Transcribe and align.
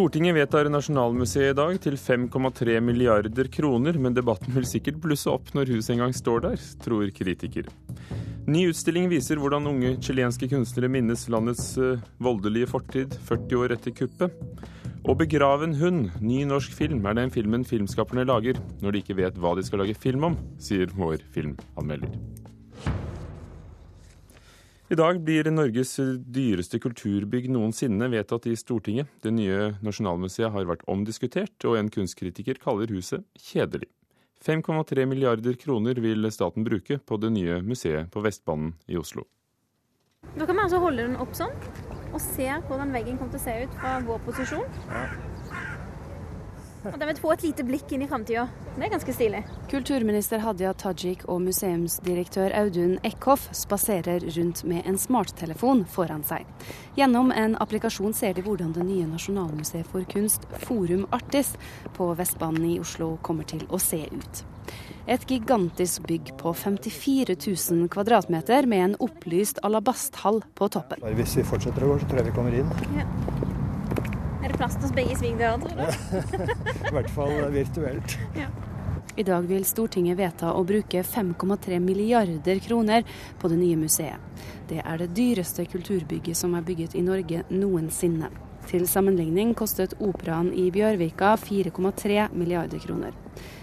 Stortinget 0.00 0.32
vedtar 0.32 0.64
Nasjonalmuseet 0.72 1.50
i 1.52 1.56
dag 1.58 1.74
til 1.84 1.98
5,3 2.00 2.78
milliarder 2.80 3.50
kroner, 3.52 3.98
men 4.00 4.14
debatten 4.16 4.54
vil 4.56 4.64
sikkert 4.64 4.96
blusse 5.02 5.28
opp 5.28 5.50
når 5.52 5.74
huset 5.74 5.92
engang 5.92 6.14
står 6.16 6.40
der, 6.46 6.64
tror 6.80 7.12
kritiker. 7.12 7.68
Ny 8.48 8.64
utstilling 8.70 9.10
viser 9.12 9.36
hvordan 9.36 9.68
unge 9.68 9.92
chilenske 10.00 10.48
kunstnere 10.54 10.88
minnes 10.88 11.26
landets 11.28 11.74
eh, 11.76 12.00
voldelige 12.16 12.72
fortid 12.72 13.12
40 13.28 13.60
år 13.60 13.76
etter 13.76 13.98
kuppet. 14.00 14.40
Å 15.04 15.20
begrave 15.20 15.68
en 15.68 15.76
hund, 15.76 16.14
ny 16.24 16.46
norsk 16.48 16.80
film, 16.80 17.04
er 17.04 17.20
den 17.20 17.36
filmen 17.36 17.68
filmskaperne 17.68 18.24
lager 18.24 18.56
når 18.80 18.96
de 18.96 19.04
ikke 19.04 19.20
vet 19.20 19.36
hva 19.36 19.52
de 19.58 19.68
skal 19.68 19.84
lage 19.84 20.00
film 20.00 20.30
om, 20.32 20.44
sier 20.56 20.88
vår 20.96 21.20
filmanmelder. 21.36 22.39
I 24.90 24.96
dag 24.98 25.20
blir 25.22 25.46
Norges 25.54 25.92
dyreste 26.34 26.80
kulturbygg 26.82 27.44
noensinne 27.54 28.08
vedtatt 28.10 28.48
i 28.50 28.56
Stortinget. 28.58 29.06
Det 29.22 29.30
nye 29.30 29.68
Nasjonalmuseet 29.86 30.50
har 30.50 30.66
vært 30.66 30.82
omdiskutert, 30.90 31.54
og 31.62 31.76
en 31.78 31.92
kunstkritiker 31.94 32.58
kaller 32.58 32.90
huset 32.90 33.22
kjedelig. 33.38 33.86
5,3 34.42 35.06
milliarder 35.06 35.54
kroner 35.62 36.02
vil 36.02 36.26
staten 36.34 36.66
bruke 36.66 36.98
på 37.06 37.20
det 37.22 37.30
nye 37.36 37.60
museet 37.62 38.10
på 38.10 38.24
Vestbanen 38.26 38.74
i 38.90 38.98
Oslo. 38.98 39.28
Da 40.34 40.42
kan 40.42 40.58
vi 40.58 40.66
altså 40.66 40.82
holde 40.82 41.06
den 41.06 41.18
opp 41.22 41.38
sånn, 41.38 41.54
og 42.10 42.18
se 42.26 42.50
hvordan 42.50 42.90
veggen 42.90 43.20
kommer 43.20 43.38
til 43.38 43.44
å 43.44 43.46
se 43.46 43.60
ut 43.62 43.78
fra 43.78 43.98
vår 44.10 44.24
posisjon. 44.26 45.29
Og 46.84 46.96
de 46.96 47.06
vil 47.10 47.18
få 47.20 47.32
et 47.34 47.42
lite 47.44 47.64
blikk 47.68 47.92
inn 47.92 48.04
i 48.04 48.08
framtida. 48.08 48.46
Det 48.76 48.86
er 48.86 48.92
ganske 48.94 49.12
stilig. 49.12 49.40
Kulturminister 49.68 50.40
Hadia 50.40 50.72
Tajik 50.72 51.26
og 51.28 51.42
museumsdirektør 51.44 52.54
Audun 52.56 52.96
Eckhoff 53.04 53.48
spaserer 53.56 54.24
rundt 54.36 54.62
med 54.68 54.88
en 54.88 54.96
smarttelefon 54.98 55.84
foran 55.92 56.24
seg. 56.24 56.46
Gjennom 56.96 57.34
en 57.36 57.58
applikasjon 57.60 58.16
ser 58.16 58.36
de 58.36 58.44
hvordan 58.46 58.72
det 58.76 58.86
nye 58.88 59.08
Nasjonalmuseet 59.10 59.88
for 59.92 60.06
kunst, 60.08 60.46
Forum 60.64 61.04
Artis, 61.12 61.52
på 61.96 62.12
Vestbanen 62.16 62.64
i 62.72 62.78
Oslo 62.80 63.16
kommer 63.26 63.48
til 63.48 63.66
å 63.68 63.80
se 63.82 64.06
ut. 64.08 64.44
Et 65.10 65.26
gigantisk 65.26 66.06
bygg 66.06 66.32
på 66.38 66.52
54 66.54 67.34
000 67.34 67.90
kvadratmeter 67.92 68.68
med 68.70 68.84
en 68.84 68.96
opplyst 69.02 69.60
alabasthall 69.66 70.40
på 70.54 70.70
toppen. 70.72 71.02
Hvis 71.18 71.36
vi 71.40 71.44
fortsetter 71.44 71.84
å 71.84 71.92
gå, 71.92 72.00
så 72.00 72.08
tror 72.10 72.22
jeg 72.22 72.30
vi 72.30 72.36
kommer 72.38 72.58
inn. 72.62 72.72
Ja. 72.96 73.08
Er 74.40 74.48
det 74.48 74.56
plass 74.56 74.76
til 74.78 74.88
oss 74.88 74.96
begge 74.96 75.16
svingdører, 75.20 75.60
tror 75.60 75.76
du? 75.76 75.84
I 76.90 76.92
hvert 76.96 77.14
fall 77.14 77.38
virtuelt. 77.54 78.18
Ja. 78.40 78.48
I 79.18 79.24
dag 79.26 79.44
vil 79.50 79.64
Stortinget 79.66 80.16
vedta 80.16 80.52
å 80.54 80.62
bruke 80.64 81.02
5,3 81.04 81.80
milliarder 81.82 82.60
kroner 82.62 83.02
på 83.40 83.50
det 83.50 83.58
nye 83.58 83.76
museet. 83.76 84.44
Det 84.70 84.78
er 84.80 85.00
det 85.02 85.10
dyreste 85.16 85.66
kulturbygget 85.68 86.38
som 86.38 86.54
er 86.54 86.64
bygget 86.64 86.94
i 86.96 87.02
Norge 87.04 87.42
noensinne. 87.50 88.30
Til 88.70 88.86
sammenligning 88.88 89.52
kostet 89.58 89.96
operaen 89.98 90.52
i 90.54 90.68
Bjørvika 90.72 91.34
4,3 91.42 92.30
milliarder 92.32 92.80
kroner. 92.80 93.16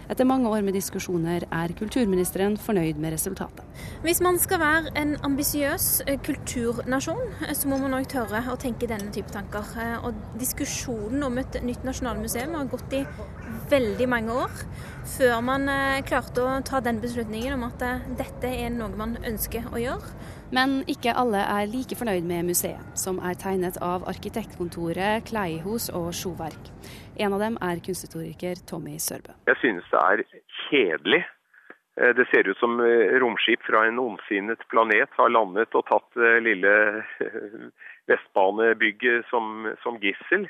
Etter 0.08 0.24
mange 0.24 0.48
år 0.48 0.62
med 0.64 0.76
diskusjoner 0.78 1.44
er 1.52 1.74
kulturministeren 1.76 2.56
fornøyd 2.64 3.00
med 3.04 3.12
resultatet. 3.18 3.66
Hvis 4.06 4.22
man 4.24 4.40
skal 4.40 4.62
være 4.62 4.94
en 5.02 5.18
ambisiøs 5.28 5.88
eh, 6.08 6.20
kulturnasjon, 6.24 7.34
eh, 7.44 7.52
så 7.54 7.68
må 7.68 7.80
man 7.82 7.98
òg 7.98 8.08
tørre 8.14 8.40
å 8.54 8.56
tenke 8.60 8.88
denne 8.88 9.12
type 9.12 9.34
tanker. 9.36 9.68
Eh, 9.76 10.08
og 10.08 10.40
diskusjonen 10.40 11.28
om 11.28 11.38
et 11.42 11.60
nytt 11.64 11.84
nasjonalmuseum 11.84 12.56
har 12.56 12.72
gått 12.72 12.96
i 12.96 13.04
veldig 13.68 14.08
mange 14.08 14.32
år 14.46 14.64
før 15.18 15.42
man 15.44 15.68
klarte 16.08 16.44
å 16.44 16.56
ta 16.68 16.80
den 16.84 17.02
beslutningen 17.04 17.58
om 17.58 17.66
at 17.68 17.84
dette 18.20 18.48
er 18.48 18.72
noe 18.72 18.96
man 18.96 19.18
ønsker 19.28 19.68
å 19.74 19.82
gjøre. 19.82 20.16
Men 20.56 20.78
ikke 20.88 21.12
alle 21.12 21.42
er 21.44 21.68
like 21.68 21.96
fornøyd 22.00 22.24
med 22.24 22.46
museet, 22.48 22.84
som 22.96 23.18
er 23.20 23.36
tegnet 23.36 23.76
av 23.84 24.06
arkitektkontoret 24.08 25.26
Kleihos 25.28 25.90
og 25.92 26.14
Sjoverk. 26.16 26.70
En 27.20 27.36
av 27.36 27.42
dem 27.44 27.58
er 27.60 27.82
kunsthistoriker 27.84 28.62
Tommy 28.70 28.96
Sørbø. 28.96 29.36
Jeg 29.50 29.60
synes 29.60 29.90
det 29.92 30.04
er 30.04 30.24
kjedelig. 30.70 31.20
Eh, 32.00 32.14
det 32.16 32.28
ser 32.32 32.48
ut 32.48 32.62
som 32.62 32.80
eh, 32.80 33.18
romskip 33.20 33.66
fra 33.68 33.84
en 33.90 34.00
ondsinnet 34.00 34.64
planet 34.72 35.12
har 35.20 35.34
landet 35.36 35.76
og 35.76 35.84
tatt 35.92 36.16
eh, 36.16 36.40
lille 36.46 36.74
Vestbanebygget 38.08 39.28
som, 39.28 39.68
som 39.84 40.00
gissel. 40.00 40.48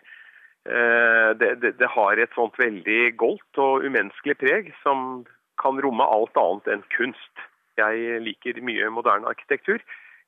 Det, 0.67 1.49
det, 1.61 1.69
det, 1.79 1.87
har 1.87 2.19
et 2.19 2.33
sånt 2.35 2.57
veldig 2.59 3.13
goldt 3.15 3.59
og 3.63 3.85
umenneskelig 3.87 4.33
preg 4.41 4.65
som 4.81 5.23
kan 5.55 5.79
romme 5.79 6.03
alt 6.03 6.35
annet 6.35 6.67
enn 6.73 6.83
kunst. 6.91 7.45
Jeg 7.77 8.21
liker 8.25 8.61
mye 8.65 8.91
moderne 8.93 9.29
arkitektur. 9.29 9.81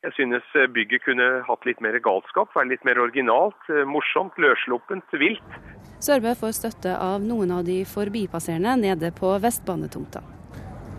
Jeg 0.05 0.15
synes 0.15 0.45
bygget 0.71 1.03
kunne 1.03 1.27
hatt 1.43 1.65
litt 1.67 1.81
mer 1.83 1.97
galskap, 1.99 2.53
være 2.55 2.71
litt 2.71 2.85
mer 2.87 3.01
originalt, 3.03 3.67
morsomt, 3.89 4.37
løssluppent, 4.39 5.17
vilt. 5.19 5.57
Sørbø 5.99 6.31
får 6.39 6.55
støtte 6.55 6.93
av 6.95 7.19
noen 7.25 7.51
av 7.51 7.65
de 7.67 7.81
forbipasserende 7.83 8.77
nede 8.79 9.11
på 9.17 9.33
Vestbanetomta. 9.43 10.23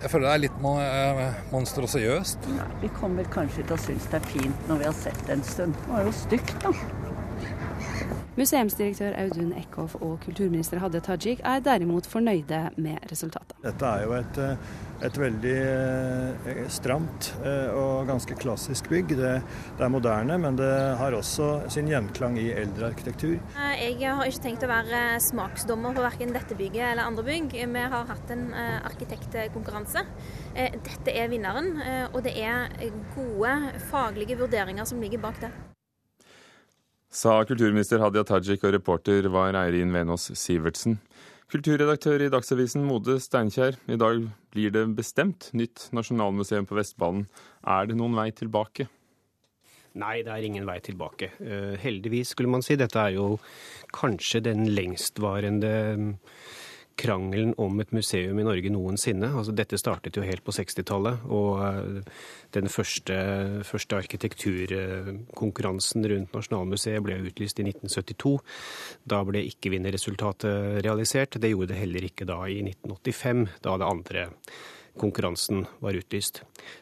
Jeg 0.00 0.08
føler 0.10 0.26
det 0.26 0.32
er 0.32 0.42
litt 0.46 0.62
eh, 0.64 1.40
monstrosiøst. 1.52 2.46
vi 2.80 2.88
kommer 2.96 3.26
kanskje 3.32 3.66
til 3.66 3.76
å 3.76 3.80
synes 3.80 4.06
det 4.08 4.16
er 4.16 4.28
fint 4.32 4.68
når 4.68 4.78
vi 4.80 4.86
har 4.88 4.94
sett 4.96 5.18
det 5.26 5.34
en 5.36 5.42
stund. 5.44 5.76
Det 5.76 5.92
var 5.92 6.06
jo 6.06 6.12
stygt, 6.16 6.54
da. 6.64 6.72
Museumsdirektør 8.38 9.16
Audun 9.20 9.50
Eckhoff 9.58 9.98
og 10.00 10.14
kulturminister 10.24 10.80
Hadia 10.80 11.02
Tajik 11.04 11.42
er 11.44 11.60
derimot 11.64 12.08
fornøyde 12.08 12.62
med 12.80 13.04
resultatet. 13.10 13.52
Dette 13.60 13.90
er 13.90 14.06
jo 14.06 14.14
et, 14.16 14.40
eh, 14.40 14.56
et 15.06 15.16
veldig 15.20 15.54
eh, 16.50 16.60
stramt 16.72 17.30
eh, 17.44 17.70
og 17.76 18.08
ganske 18.10 18.36
klassisk 18.40 18.90
bygg. 18.92 19.14
Det, 19.18 19.32
det, 19.78 19.84
er 19.84 19.92
moderne, 19.92 20.36
men 20.42 20.58
det 20.58 20.72
har 21.00 21.16
også 21.16 21.70
sin 21.72 21.88
gjenklang 21.90 22.38
i 22.40 22.50
eldre 22.52 22.90
arkitektur. 22.90 23.38
Jeg 23.80 23.96
har 24.04 24.28
ikke 24.28 24.44
tenkt 24.44 24.66
å 24.66 24.70
være 24.70 25.02
smaksdommer 25.24 25.96
på 25.96 26.04
verken 26.04 26.36
dette 26.36 26.58
bygget 26.58 26.92
eller 26.92 27.08
andre 27.08 27.26
bygg. 27.26 27.56
Vi 27.56 27.86
har 27.94 28.12
hatt 28.12 28.34
en 28.34 28.46
arkitektkonkurranse. 28.60 30.04
Dette 30.54 31.14
er 31.14 31.30
vinneren, 31.32 31.74
og 32.10 32.22
det 32.26 32.36
er 32.40 32.70
gode 33.14 33.56
faglige 33.90 34.38
vurderinger 34.40 34.88
som 34.88 35.02
ligger 35.02 35.22
bak 35.22 35.40
det 35.42 35.52
sa 37.10 37.40
kulturminister 37.44 37.98
Hadia 37.98 38.22
Tajik, 38.24 38.62
og 38.64 38.74
reporter 38.76 39.26
var 39.34 39.56
Eirin 39.58 39.92
Venås 39.94 40.30
Sivertsen. 40.38 41.00
Kulturredaktør 41.50 42.22
i 42.22 42.28
Dagsavisen 42.30 42.84
Mode 42.86 43.16
Steinkjer, 43.18 43.74
i 43.90 43.96
dag 43.98 44.20
blir 44.54 44.70
det 44.70 44.84
bestemt 44.94 45.48
nytt 45.50 45.88
nasjonalmuseum 45.90 46.68
på 46.68 46.76
Vestbanen. 46.78 47.24
Er 47.66 47.88
det 47.90 47.96
noen 47.98 48.14
vei 48.14 48.28
tilbake? 48.38 48.86
Nei, 49.98 50.20
det 50.22 50.30
er 50.30 50.46
ingen 50.46 50.68
vei 50.68 50.76
tilbake. 50.86 51.32
Uh, 51.42 51.74
heldigvis, 51.82 52.36
skulle 52.36 52.52
man 52.54 52.62
si. 52.62 52.76
Dette 52.78 53.02
er 53.02 53.16
jo 53.16 53.32
kanskje 53.90 54.44
den 54.46 54.68
lengstvarende 54.70 55.72
krangelen 57.00 57.54
om 57.60 57.80
et 57.82 57.92
museum 57.96 58.38
i 58.38 58.44
Norge 58.46 58.70
noensinne. 58.72 59.28
Altså, 59.32 59.52
dette 59.56 59.78
startet 59.80 60.16
jo 60.18 60.22
helt 60.26 60.44
på 60.44 60.52
60-tallet. 60.54 61.16
Og 61.32 61.50
eh, 61.64 62.02
den 62.56 62.68
første, 62.72 63.14
første, 63.66 63.96
arkitekturkonkurransen 64.04 66.00
rundt 66.12 66.34
Nasjonalmuseet 66.36 67.04
ble 67.06 67.14
utlyst 67.30 67.56
i 67.62 67.64
1972. 67.68 68.34
Da 69.08 69.18
ble 69.28 69.40
ikke 69.48 69.72
vinnerresultatet 69.74 70.54
realisert. 70.86 71.40
Det 71.40 71.52
gjorde 71.54 71.70
det 71.72 71.80
heller 71.80 72.02
ikke 72.10 72.28
da 72.28 72.38
i 72.50 72.58
1985, 72.66 73.46
da 73.64 73.70
det 73.80 73.88
andre 73.88 74.20
konkurransen 75.00 75.58
var 75.80 75.96
utlyst. 75.96 76.34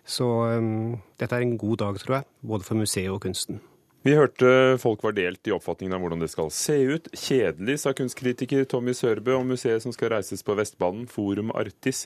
Så 0.04 0.26
um, 0.58 0.96
dette 1.20 1.34
er 1.36 1.42
en 1.44 1.60
god 1.60 1.76
dag, 1.84 1.94
tror 2.02 2.14
jeg, 2.18 2.24
både 2.40 2.64
for 2.66 2.74
museet 2.80 3.10
og 3.12 3.22
kunsten. 3.22 3.60
Vi 4.06 4.14
hørte 4.14 4.78
folk 4.78 5.02
var 5.02 5.16
delt 5.16 5.48
i 5.48 5.52
oppfatningen 5.52 5.96
av 5.96 6.04
hvordan 6.04 6.20
det 6.22 6.30
skal 6.30 6.52
se 6.54 6.76
ut. 6.86 7.08
Kjedelig, 7.18 7.80
sa 7.82 7.90
kunstkritiker 7.98 8.68
Tommy 8.70 8.94
Sørbø 8.94 9.34
om 9.34 9.50
museet 9.50 9.82
som 9.82 9.94
skal 9.94 10.12
reises 10.14 10.44
på 10.46 10.54
Vestbanen, 10.58 11.08
Forum 11.10 11.50
Artis. 11.58 12.04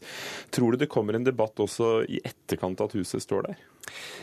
Tror 0.51 0.73
du 0.73 0.81
det 0.81 0.89
kommer 0.93 1.19
en 1.19 1.27
debatt 1.27 1.61
også 1.61 2.01
i 2.09 2.23
etterkant 2.25 2.81
at 2.81 2.97
huset 2.97 3.21
står 3.25 3.51
der? 3.51 3.61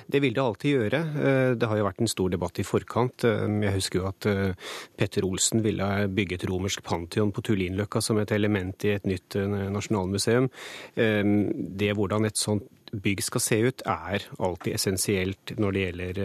Det 0.09 0.21
vil 0.23 0.33
det 0.33 0.41
alltid 0.41 0.75
gjøre. 0.79 1.03
Eh, 1.21 1.51
det 1.61 1.69
har 1.69 1.77
jo 1.77 1.85
vært 1.85 2.01
en 2.01 2.09
stor 2.09 2.33
debatt 2.33 2.57
i 2.57 2.65
forkant. 2.65 3.27
Eh, 3.29 3.45
jeg 3.67 3.75
husker 3.77 4.01
jo 4.01 4.09
at 4.09 4.29
eh, 4.31 4.73
Petter 4.97 5.29
Olsen 5.29 5.61
ville 5.61 5.91
bygge 6.09 6.39
et 6.39 6.47
romersk 6.49 6.81
pantheon 6.89 7.33
på 7.35 7.45
Tullinløkka 7.45 8.01
som 8.01 8.17
et 8.17 8.33
element 8.33 8.89
i 8.89 8.95
et 8.97 9.05
nytt 9.05 9.37
nasjonalmuseum. 9.69 10.49
Det 10.95 11.93
hvordan 11.95 12.25
et 12.25 12.39
sånt 12.39 12.65
bygg 12.89 13.21
skal 13.21 13.43
se 13.45 13.59
ut, 13.61 13.83
er 13.85 14.25
alltid 14.41 14.73
essensielt 14.73 15.53
når 15.61 15.75
det 15.75 15.83
gjelder 15.83 16.21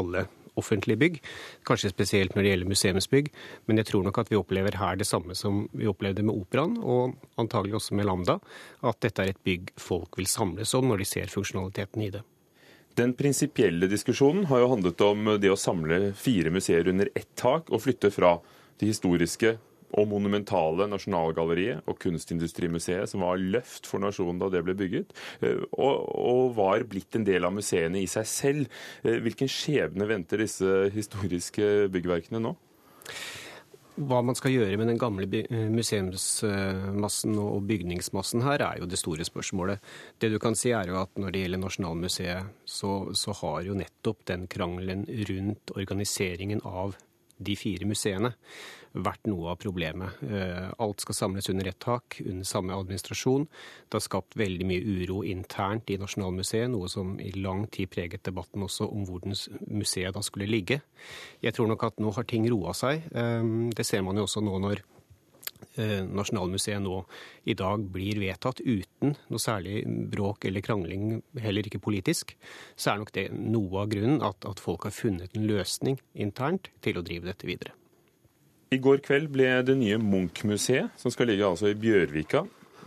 alle 0.00 0.28
offentlige 0.58 1.00
bygg. 1.00 1.20
Kanskje 1.68 1.92
spesielt 1.92 2.34
når 2.34 2.42
det 2.42 2.52
gjelder 2.54 2.72
museumsbygg. 2.72 3.30
Men 3.68 3.80
jeg 3.80 3.90
tror 3.90 4.06
nok 4.06 4.20
at 4.22 4.32
vi 4.32 4.38
opplever 4.40 4.78
her 4.80 4.98
det 5.00 5.08
samme 5.08 5.36
som 5.38 5.62
vi 5.76 5.88
opplevde 5.90 6.24
med 6.26 6.34
Operaen, 6.34 6.76
og 6.80 7.16
antagelig 7.40 7.78
også 7.80 7.98
med 7.98 8.08
Lambda. 8.08 8.40
At 8.82 9.00
dette 9.04 9.24
er 9.24 9.34
et 9.34 9.42
bygg 9.46 9.72
folk 9.80 10.18
vil 10.20 10.30
samles 10.30 10.74
om 10.78 10.90
når 10.90 11.02
de 11.02 11.08
ser 11.08 11.32
funksjonaliteten 11.32 12.06
i 12.06 12.12
det. 12.14 12.24
Den 12.98 13.14
prinsipielle 13.14 13.86
diskusjonen 13.88 14.48
har 14.50 14.64
jo 14.64 14.70
handlet 14.72 15.02
om 15.06 15.34
det 15.40 15.52
å 15.52 15.58
samle 15.58 16.10
fire 16.18 16.50
museer 16.52 16.88
under 16.90 17.08
ett 17.14 17.30
tak 17.38 17.70
og 17.70 17.84
flytte 17.84 18.10
fra 18.12 18.34
de 18.80 18.88
historiske 18.90 19.54
og 19.98 20.08
monumentale 20.10 20.86
Nasjonalgalleriet 20.90 21.88
og 21.90 21.98
Kunstindustrimuseet, 22.02 23.10
som 23.10 23.24
var 23.26 23.40
løft 23.40 23.88
for 23.90 24.02
nasjonen 24.02 24.40
da 24.40 24.50
det 24.52 24.62
ble 24.66 24.76
bygget, 24.78 25.14
eh, 25.42 25.60
og, 25.72 26.06
og, 26.14 26.54
var 26.60 26.86
blitt 26.90 27.16
en 27.18 27.26
del 27.26 27.46
av 27.46 27.54
museene 27.54 28.02
i 28.02 28.08
seg 28.10 28.26
selv. 28.28 28.80
Eh, 29.04 29.20
hvilken 29.24 29.50
skjebne 29.50 30.08
venter 30.10 30.42
disse 30.44 30.90
historiske 30.94 31.90
byggverkene 31.92 32.42
nå? 32.42 32.56
Hva 34.00 34.20
man 34.24 34.36
skal 34.38 34.54
gjøre 34.54 34.78
med 34.80 34.88
den 34.88 35.00
gamle 35.00 35.26
museumsmassen 35.74 37.34
og 37.42 37.66
bygningsmassen 37.68 38.44
her, 38.46 38.62
er 38.64 38.80
jo 38.80 38.88
det 38.88 39.00
store 39.00 39.26
spørsmålet. 39.26 39.82
Det 40.22 40.30
du 40.32 40.38
kan 40.40 40.56
si 40.56 40.72
er 40.72 40.88
jo 40.88 40.96
at 41.02 41.12
når 41.20 41.34
det 41.34 41.42
gjelder 41.42 41.60
Nasjonalmuseet, 41.66 42.54
så, 42.64 42.94
så 43.12 43.34
har 43.42 43.66
jo 43.66 43.76
nettopp 43.76 44.24
den 44.30 44.46
krangelen 44.48 45.04
rundt 45.28 45.74
organiseringen 45.76 46.64
av 46.64 46.96
de 47.40 47.56
fire 47.58 47.88
museene 47.88 48.34
vært 48.90 49.28
noe 49.30 49.52
av 49.52 49.58
problemet. 49.62 50.18
Eh, 50.26 50.66
alt 50.82 51.04
skal 51.04 51.16
samles 51.16 51.48
under 51.52 51.68
ett 51.70 51.78
tak, 51.82 52.18
under 52.24 52.46
samme 52.48 52.74
administrasjon. 52.74 53.46
Det 53.86 53.98
har 53.98 54.04
skapt 54.04 54.36
veldig 54.38 54.66
mye 54.66 54.82
uro 54.82 55.20
internt 55.26 55.92
i 55.94 55.98
Nasjonalmuseet, 56.00 56.70
noe 56.72 56.90
som 56.90 57.14
i 57.22 57.30
lang 57.38 57.66
tid 57.70 57.90
preget 57.92 58.26
debatten 58.26 58.66
også 58.66 58.88
om 58.90 59.06
hvor 59.06 59.22
museet 59.24 60.16
da 60.16 60.24
skulle 60.26 60.50
ligge. 60.50 60.80
Jeg 61.42 61.54
tror 61.54 61.70
nok 61.70 61.86
at 61.86 62.02
nå 62.02 62.10
har 62.16 62.26
ting 62.26 62.48
roa 62.50 62.74
seg. 62.76 63.06
Eh, 63.14 63.52
det 63.76 63.86
ser 63.86 64.02
man 64.06 64.18
jo 64.18 64.26
også 64.26 64.42
nå 64.44 64.58
når 64.66 64.82
Nasjonalmuseet 65.80 66.82
nå 66.82 67.02
i 67.48 67.54
dag 67.58 67.82
blir 67.94 68.20
vedtatt 68.20 68.60
uten 68.60 69.14
noe 69.32 69.42
særlig 69.42 69.82
bråk 70.12 70.46
eller 70.50 70.64
krangling, 70.64 71.20
heller 71.40 71.66
ikke 71.66 71.82
politisk, 71.82 72.34
så 72.76 72.92
er 72.92 73.02
nok 73.02 73.12
det 73.16 73.28
noe 73.34 73.84
av 73.84 73.90
grunnen 73.92 74.24
at, 74.26 74.44
at 74.48 74.62
folk 74.62 74.88
har 74.88 74.94
funnet 74.94 75.36
en 75.36 75.48
løsning 75.48 76.00
internt 76.14 76.72
til 76.84 77.00
å 77.00 77.04
drive 77.06 77.30
dette 77.30 77.48
videre. 77.48 77.76
I 78.70 78.78
går 78.78 79.00
kveld 79.02 79.32
ble 79.34 79.48
det 79.66 79.74
nye 79.80 79.98
Munch-museet, 79.98 80.92
som 81.00 81.10
skal 81.10 81.26
ligge 81.32 81.48
altså 81.48 81.72
i 81.72 81.78
Bjørvika, 81.78 82.44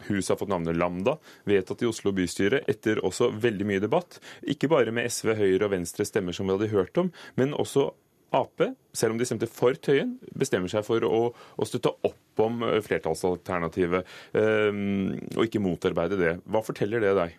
huset 0.08 0.34
har 0.34 0.40
fått 0.40 0.52
navnet 0.52 0.78
Lambda, 0.78 1.18
vedtatt 1.48 1.84
i 1.84 1.90
Oslo 1.90 2.14
bystyre 2.16 2.64
etter 2.72 3.02
også 3.04 3.32
veldig 3.44 3.68
mye 3.68 3.84
debatt. 3.84 4.20
Ikke 4.48 4.70
bare 4.72 4.94
med 4.96 5.10
SV, 5.12 5.34
Høyre 5.40 5.68
og 5.68 5.74
Venstre 5.76 6.08
stemmer 6.08 6.36
som 6.36 6.48
vi 6.48 6.56
hadde 6.56 6.72
hørt 6.74 7.00
om, 7.00 7.12
men 7.40 7.56
også 7.56 7.90
Ap, 8.34 8.64
selv 8.98 9.14
om 9.14 9.20
de 9.20 9.28
stemte 9.30 9.50
for 9.52 9.78
Tøyen, 9.78 10.16
bestemmer 10.38 10.72
seg 10.72 10.86
for 10.88 11.06
å, 11.06 11.24
å 11.34 11.68
støtte 11.70 11.94
opp 12.08 12.44
om 12.44 12.64
flertallsalternativet, 12.82 14.10
um, 14.34 15.12
og 15.36 15.44
ikke 15.46 15.62
motarbeide 15.62 16.18
det. 16.18 16.34
Hva 16.50 16.64
forteller 16.66 17.04
det 17.04 17.14
deg? 17.20 17.36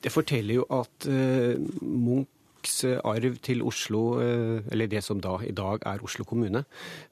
Det 0.00 0.12
forteller 0.14 0.60
jo 0.60 0.68
at 0.72 1.08
uh, 1.10 1.58
Munch 1.82 2.30
arv 3.04 3.38
til 3.42 3.62
Oslo, 3.62 4.20
eh, 4.20 4.62
eller 4.72 4.86
det 4.86 5.02
som 5.04 5.20
da 5.20 5.38
i 5.44 5.52
dag 5.52 5.80
er 5.86 6.02
Oslo 6.02 6.24
kommune. 6.24 6.64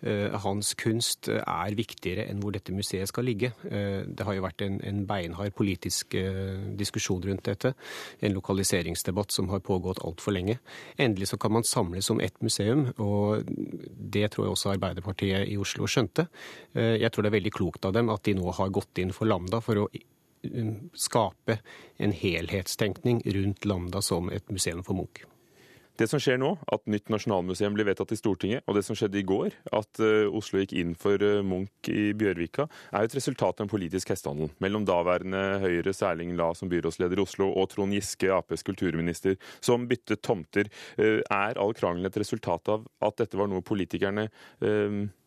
Eh, 0.02 0.30
hans 0.44 0.74
kunst 0.74 1.28
er 1.28 1.74
viktigere 1.74 2.28
enn 2.28 2.40
hvor 2.40 2.52
dette 2.52 2.72
museet 2.72 3.08
skal 3.08 3.24
ligge. 3.24 3.52
Eh, 3.70 4.04
det 4.06 4.24
har 4.24 4.34
jo 4.34 4.42
vært 4.42 4.62
en, 4.62 4.80
en 4.82 5.06
beinhard 5.06 5.54
politisk 5.54 6.14
diskusjon 6.78 7.22
rundt 7.22 7.44
dette. 7.44 7.74
En 8.20 8.34
lokaliseringsdebatt 8.34 9.32
som 9.32 9.48
har 9.48 9.60
pågått 9.60 10.02
altfor 10.04 10.32
lenge. 10.32 10.58
Endelig 10.98 11.28
så 11.28 11.38
kan 11.38 11.52
man 11.52 11.64
samles 11.64 12.10
om 12.10 12.20
ett 12.20 12.40
museum, 12.42 12.92
og 12.98 13.44
det 13.46 14.30
tror 14.32 14.46
jeg 14.46 14.52
også 14.52 14.74
Arbeiderpartiet 14.74 15.48
i 15.48 15.56
Oslo 15.56 15.86
skjønte. 15.86 16.28
Jeg 16.74 17.10
tror 17.10 17.24
det 17.24 17.32
er 17.32 17.38
veldig 17.38 17.54
klokt 17.54 17.84
av 17.88 17.94
dem 17.96 18.10
at 18.10 18.24
de 18.24 18.36
nå 18.38 18.52
har 18.52 18.70
gått 18.74 18.98
inn 18.98 19.12
for 19.12 19.28
Lambda 19.28 19.60
for 19.64 19.84
å 19.84 19.88
skape 20.94 21.58
en 21.96 22.12
helhetstenkning 22.12 23.22
rundt 23.24 23.64
Lambda 23.64 24.02
som 24.02 24.30
et 24.30 24.50
museum 24.50 24.84
for 24.84 24.94
Munch. 24.94 25.26
Det 25.98 26.06
som 26.06 26.20
skjer 26.22 26.36
nå, 26.38 26.52
at 26.70 26.84
nytt 26.86 27.10
nasjonalmuseum 27.10 27.74
blir 27.74 27.88
vedtatt 27.88 28.12
i 28.14 28.18
Stortinget, 28.20 28.62
og 28.70 28.76
det 28.76 28.84
som 28.86 28.94
skjedde 28.94 29.18
i 29.18 29.24
går, 29.26 29.56
at 29.74 29.98
uh, 29.98 30.30
Oslo 30.30 30.60
gikk 30.62 30.76
inn 30.78 30.92
for 30.98 31.18
uh, 31.18 31.40
Munch 31.42 31.90
i 31.90 32.12
Bjørvika, 32.14 32.68
er 32.92 33.02
jo 33.02 33.10
et 33.10 33.16
resultat 33.18 33.58
av 33.58 33.66
en 33.66 33.72
politisk 33.72 34.12
hestehandel 34.14 34.52
mellom 34.62 34.86
daværende 34.86 35.42
Høyre 35.64 35.96
Erling 36.06 36.36
La 36.38 36.52
som 36.54 36.70
byrådsleder 36.70 37.18
i 37.18 37.24
Oslo 37.24 37.50
og 37.50 37.72
Trond 37.74 37.96
Giske, 37.96 38.30
Aps 38.30 38.62
kulturminister, 38.68 39.34
som 39.58 39.88
byttet 39.90 40.22
tomter. 40.22 40.70
Uh, 41.00 41.18
er 41.34 41.58
all 41.58 41.74
krangelen 41.74 42.06
et 42.06 42.22
resultat 42.22 42.70
av 42.70 42.86
at 43.02 43.18
dette 43.18 43.40
var 43.40 43.50
noe 43.50 43.64
politikerne 43.66 44.28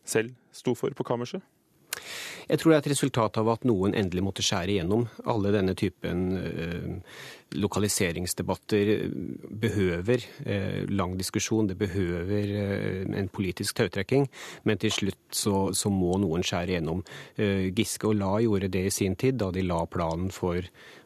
selv 0.08 0.32
sto 0.56 0.72
for 0.78 0.94
på 0.96 1.04
kammerset? 1.06 1.44
Jeg 2.48 2.60
tror 2.60 2.72
det 2.72 2.76
er 2.76 2.82
et 2.82 2.92
resultat 2.92 3.38
av 3.40 3.48
at 3.48 3.62
noen 3.68 3.94
endelig 3.96 4.24
måtte 4.26 4.44
skjære 4.44 4.74
igjennom. 4.74 5.06
Alle 5.30 5.52
denne 5.54 5.72
typen 5.78 6.24
eh, 6.36 7.14
lokaliseringsdebatter 7.56 8.90
behøver 9.62 10.24
eh, 10.44 10.82
lang 10.90 11.14
diskusjon, 11.20 11.70
det 11.70 11.78
behøver 11.80 12.52
eh, 12.62 13.06
en 13.20 13.30
politisk 13.32 13.78
tautrekking. 13.78 14.26
Men 14.68 14.80
til 14.82 14.92
slutt 14.92 15.22
så, 15.30 15.54
så, 15.76 15.92
må 15.92 16.16
noen 16.20 16.44
skjære 16.44 16.74
igjennom. 16.74 17.00
Giske 17.76 18.08
og 18.08 18.18
La 18.18 18.32
gjorde 18.42 18.70
det 18.72 18.86
i 18.88 18.92
sin 18.94 19.16
tid, 19.16 19.38
da 19.40 19.50
de 19.54 19.64
la 19.64 19.82
planen 19.88 20.32
for 20.32 20.60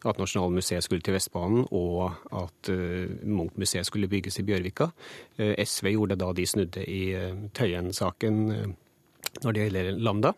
at 0.06 0.20
Nasjonalmuseet 0.20 0.86
skulle 0.86 1.04
til 1.06 1.16
Vestbanen, 1.16 1.66
og 1.74 2.14
at 2.30 2.70
Munch-museet 2.70 3.86
skulle 3.88 4.10
bygges 4.10 4.38
i 4.40 4.46
Bjørvika. 4.46 4.90
SV 5.38 5.92
gjorde 5.96 6.14
det 6.14 6.22
da 6.22 6.32
de 6.36 6.46
snudde 6.46 6.84
i 6.86 7.02
Tøyen-saken 7.54 8.76
når 9.44 9.52
det 9.52 9.66
gjelder 9.66 9.96
Lambda. 10.00 10.32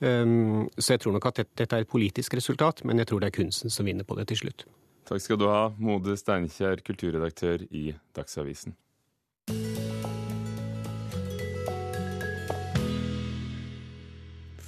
Um, 0.00 0.68
så 0.78 0.94
jeg 0.94 1.02
tror 1.02 1.16
nok 1.16 1.30
at 1.32 1.40
dette 1.42 1.68
er 1.74 1.82
et 1.82 1.90
politisk 1.90 2.36
resultat, 2.38 2.84
men 2.86 3.02
jeg 3.02 3.10
tror 3.10 3.22
det 3.22 3.32
er 3.32 3.38
kunsten 3.40 3.72
som 3.72 3.88
vinner 3.88 4.06
på 4.06 4.18
det 4.18 4.28
til 4.30 4.44
slutt. 4.44 4.68
Takk 5.08 5.24
skal 5.24 5.40
du 5.40 5.48
ha, 5.48 5.70
Mode 5.80 6.14
Steinkjer, 6.20 6.84
kulturredaktør 6.84 7.64
i 7.72 7.90
Dagsavisen. 8.14 8.76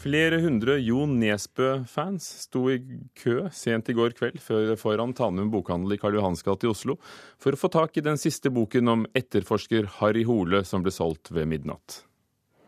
Flere 0.01 0.39
hundre 0.41 0.79
Jo 0.81 1.03
Nesbø-fans 1.05 2.25
sto 2.47 2.63
i 2.73 2.79
kø 3.21 3.51
sent 3.53 3.91
i 3.93 3.97
går 3.99 4.15
kveld 4.17 4.41
foran 4.81 5.13
Tanum 5.13 5.51
bokhandel 5.53 5.93
i 5.93 6.01
Karl 6.01 6.17
Johans 6.17 6.41
gate 6.47 6.65
i 6.65 6.71
Oslo 6.71 6.97
for 7.37 7.53
å 7.53 7.61
få 7.61 7.69
tak 7.69 8.01
i 8.01 8.05
den 8.07 8.17
siste 8.17 8.49
boken 8.49 8.89
om 8.89 9.05
etterforsker 9.13 9.99
Harry 9.99 10.25
Hole 10.25 10.65
som 10.65 10.81
ble 10.81 10.95
solgt 10.95 11.29
ved 11.37 11.53
midnatt. 11.53 12.01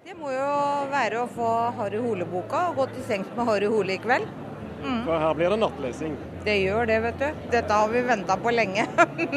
Det 0.02 0.16
må 0.18 0.32
jo 0.34 0.46
være 0.90 1.20
å 1.22 1.28
få 1.30 1.48
Harry 1.76 2.00
Hole-boka 2.02 2.64
og 2.72 2.80
gå 2.80 2.86
til 2.90 3.04
sengs 3.06 3.28
med 3.36 3.46
Harry 3.46 3.68
Hole 3.70 3.94
i 3.94 4.00
kveld. 4.02 4.26
Mm. 4.82 5.04
For 5.06 5.14
her 5.14 5.36
blir 5.38 5.54
det 5.54 5.58
nattlesing. 5.62 6.16
Det 6.42 6.56
gjør 6.58 6.88
det, 6.90 6.96
vet 7.04 7.20
du. 7.20 7.44
Dette 7.52 7.76
har 7.78 7.92
vi 7.92 8.02
venta 8.08 8.34
på 8.42 8.50
lenge. 8.50 8.88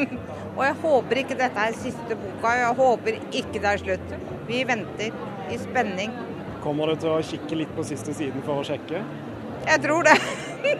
og 0.56 0.60
jeg 0.66 0.76
håper 0.82 1.20
ikke 1.22 1.38
dette 1.38 1.68
er 1.68 1.78
siste 1.78 2.18
boka. 2.18 2.56
Jeg 2.58 2.74
håper 2.80 3.20
ikke 3.22 3.62
det 3.62 3.70
er 3.76 3.84
slutt. 3.84 4.14
Vi 4.50 4.64
venter 4.66 5.22
i 5.54 5.62
spenning. 5.62 6.18
Kommer 6.66 6.90
du 6.90 6.98
til 7.04 7.14
å 7.14 7.22
kikke 7.30 7.62
litt 7.62 7.78
på 7.78 7.86
siste 7.86 8.18
siden 8.18 8.42
for 8.42 8.64
å 8.64 8.66
sjekke? 8.66 9.06
Jeg 9.70 9.84
tror 9.86 10.10
det. 10.10 10.18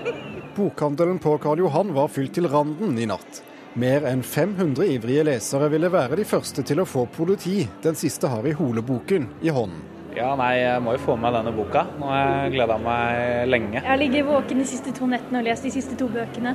Bokhandelen 0.59 1.23
på 1.23 1.39
Karl 1.47 1.63
Johan 1.63 1.95
var 1.95 2.11
fylt 2.11 2.35
til 2.35 2.51
randen 2.51 2.99
i 2.99 3.07
natt. 3.07 3.45
Mer 3.77 4.07
enn 4.09 4.23
500 4.25 4.87
ivrige 4.89 5.25
lesere 5.29 5.67
ville 5.69 5.91
være 5.93 6.17
de 6.17 6.25
første 6.25 6.63
til 6.65 6.81
å 6.81 6.87
få 6.89 7.03
politi, 7.13 7.59
den 7.85 7.99
siste 7.99 8.31
Harry 8.33 8.55
Hole-boken, 8.57 9.27
i 9.45 9.53
hånden. 9.53 9.83
Ja, 10.17 10.31
nei, 10.33 10.63
Jeg 10.63 10.81
må 10.81 10.95
jo 10.95 11.03
få 11.03 11.17
med 11.21 11.35
denne 11.37 11.53
boka. 11.53 11.83
Nå 12.01 12.09
har 12.09 12.23
jeg 12.23 12.55
gleda 12.55 12.79
meg 12.81 13.51
lenge. 13.53 13.75
Jeg 13.77 13.91
har 13.91 14.01
ligget 14.01 14.25
våken 14.25 14.63
de 14.63 14.65
siste 14.71 14.95
to 14.97 15.05
nettene 15.11 15.43
og 15.43 15.45
lest 15.45 15.69
de 15.69 15.73
siste 15.75 15.99
to 16.01 16.09
bøkene. 16.09 16.55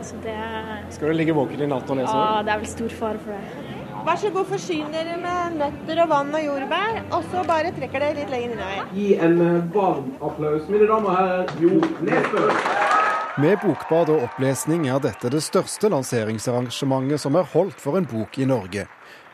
Så 0.00 0.16
det 0.24 0.38
Skal 0.96 1.12
du 1.12 1.18
ligge 1.18 1.36
våken 1.36 1.60
i 1.60 1.68
natt 1.68 1.92
og 1.92 2.00
lese? 2.00 2.16
Ja, 2.16 2.40
det 2.40 2.54
er 2.54 2.62
vel 2.64 2.72
stor 2.72 2.96
fare 3.02 3.20
for 3.20 3.36
det. 3.36 3.68
Vær 4.06 4.16
så 4.18 4.32
god, 4.32 4.48
forsyn 4.48 4.88
dere 4.96 5.18
med 5.20 5.60
nøtter 5.60 6.00
og 6.06 6.08
vann 6.10 6.32
og 6.34 6.42
jordbær, 6.46 7.02
og 7.12 7.28
så 7.28 7.44
bare 7.46 7.70
trekker 7.76 8.00
dere 8.00 8.16
litt 8.16 8.32
lenger 8.32 8.56
innover. 8.56 8.88
Gi 8.96 9.12
en 9.28 9.38
varm 9.76 10.08
applaus, 10.24 10.64
mine 10.72 10.88
damer 10.88 11.12
og 11.12 11.20
herrer, 11.20 11.54
Jo 11.60 11.76
Nesbø. 12.08 12.48
Med 13.40 13.56
bokbad 13.62 14.10
og 14.12 14.26
opplesning 14.26 14.82
er 14.92 14.98
dette 15.00 15.30
det 15.32 15.38
største 15.40 15.88
lanseringsarrangementet 15.88 17.16
som 17.22 17.38
er 17.40 17.46
holdt 17.48 17.78
for 17.80 17.96
en 17.96 18.04
bok 18.04 18.36
i 18.36 18.44
Norge. 18.44 18.82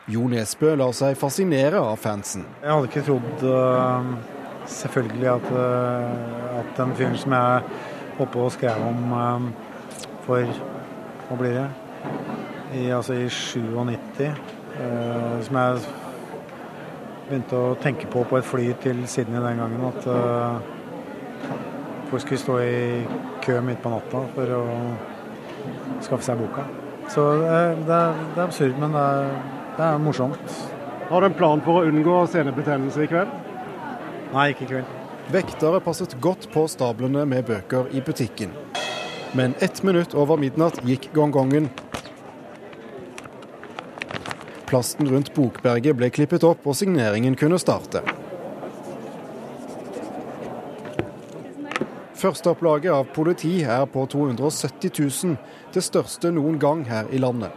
Jo 0.07 0.23
Nesbø 0.31 0.71
lar 0.79 0.93
seg 0.95 1.17
fascinere 1.19 1.81
av 1.83 1.99
fansen. 1.99 2.45
Jeg 2.63 2.71
hadde 2.71 2.87
ikke 2.87 3.03
trodd 3.09 3.43
uh, 3.43 4.07
selvfølgelig 4.71 5.27
at, 5.33 5.51
uh, 5.51 6.61
at 6.61 6.69
den 6.77 6.95
fyren 6.95 7.19
som 7.19 7.35
jeg 7.35 7.59
oppe 8.23 8.39
og 8.39 8.53
skrev 8.55 8.79
om 8.87 9.11
uh, 9.11 9.51
for 10.23 10.47
hva 11.27 11.39
blir 11.41 11.59
det? 11.59 11.67
I, 12.79 12.87
altså 12.95 13.19
i 13.19 13.27
97, 13.27 14.31
som 15.43 15.59
jeg 15.59 15.83
begynte 17.27 17.59
å 17.59 17.75
tenke 17.83 18.07
på 18.07 18.23
på 18.29 18.39
et 18.39 18.47
fly 18.47 18.71
til 18.79 19.03
Sydney 19.11 19.43
den 19.43 19.59
gangen, 19.59 19.83
at 19.89 20.01
folk 22.09 22.23
skulle 22.23 22.39
stå 22.45 22.55
i 22.63 22.79
kø 23.49 23.61
midt 23.65 23.81
på 23.81 23.89
natta 23.89 24.21
for 24.35 24.53
å 24.53 24.61
skaffe 26.05 26.25
seg 26.27 26.37
boka. 26.41 26.65
Så 27.09 27.25
det, 27.41 27.49
er, 27.49 27.73
det 27.87 27.95
er 28.37 28.43
absurd, 28.45 28.75
men 28.77 28.93
det 28.93 29.01
er, 29.01 29.31
det 29.77 29.85
er, 29.87 30.01
morsomt. 30.03 30.57
Har 31.09 31.23
du 31.23 31.29
en 31.29 31.37
plan 31.37 31.63
for 31.65 31.79
å 31.79 31.89
unngå 31.89 32.19
senebetennelse 32.29 33.05
i 33.05 33.09
kveld? 33.09 33.31
Nei, 34.35 34.51
ikke 34.53 34.67
i 34.67 34.71
kveld. 34.75 34.95
Vektere 35.33 35.81
passet 35.81 36.13
godt 36.21 36.45
på 36.53 36.67
stablene 36.69 37.25
med 37.29 37.47
bøker 37.49 37.89
i 37.97 38.03
butikken. 38.05 38.53
Men 39.37 39.55
ett 39.65 39.81
minutt 39.85 40.13
over 40.17 40.37
midnatt 40.41 40.77
gikk 40.85 41.09
gongongen. 41.17 41.69
Plasten 44.69 45.09
rundt 45.09 45.33
Bokberget 45.33 45.97
ble 45.97 46.11
klippet 46.13 46.45
opp, 46.45 46.65
og 46.69 46.77
signeringen 46.77 47.37
kunne 47.37 47.57
starte. 47.61 48.03
Førsteopplaget 52.19 52.91
av 52.91 53.05
Politi 53.15 53.61
er 53.63 53.85
på 53.87 54.01
270 54.11 54.91
000, 54.99 55.35
det 55.71 55.83
største 55.85 56.33
noen 56.35 56.57
gang 56.59 56.81
her 56.89 57.07
i 57.15 57.21
landet. 57.21 57.53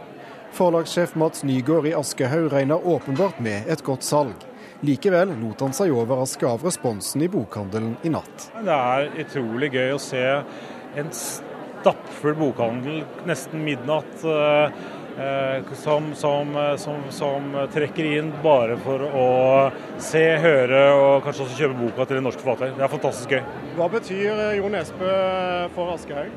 Forlagssjef 0.55 1.17
Mats 1.19 1.43
Nygaard 1.43 1.89
i 1.89 1.91
Aschehoug 1.97 2.47
regner 2.53 2.85
åpenbart 2.87 3.41
med 3.43 3.67
et 3.67 3.83
godt 3.83 4.07
salg. 4.07 4.45
Likevel 4.87 5.33
lot 5.41 5.65
han 5.65 5.75
seg 5.75 5.91
overraske 5.91 6.47
av 6.47 6.63
responsen 6.63 7.25
i 7.25 7.29
bokhandelen 7.33 7.97
i 8.07 8.13
natt. 8.13 8.47
Det 8.63 8.77
er 8.77 9.11
utrolig 9.25 9.73
gøy 9.73 9.97
å 9.97 9.99
se 9.99 10.23
en 11.01 11.11
stappfull 11.11 12.37
bokhandel 12.39 13.03
nesten 13.27 13.65
midnatt. 13.67 14.23
Eh, 15.13 15.73
som, 15.77 16.15
som, 16.15 16.55
som, 16.77 17.03
som, 17.13 17.51
trekker 17.73 18.07
inn 18.17 18.31
bare 18.41 18.79
for 18.81 19.03
å 19.05 19.27
se, 20.01 20.23
høre 20.41 20.79
og 20.97 21.27
kanskje 21.27 21.45
også 21.45 21.59
kjøpe 21.59 21.77
boka 21.83 22.07
til 22.09 22.17
en 22.17 22.25
norsk 22.29 22.41
forfatter. 22.41 22.73
Det 22.79 22.87
er 22.87 22.93
fantastisk 22.95 23.35
gøy. 23.35 23.43
Hva 23.77 23.91
betyr 23.93 24.41
Jo 24.57 24.71
Nesbø 24.73 25.11
for 25.75 25.93
Aschehoug? 25.93 26.33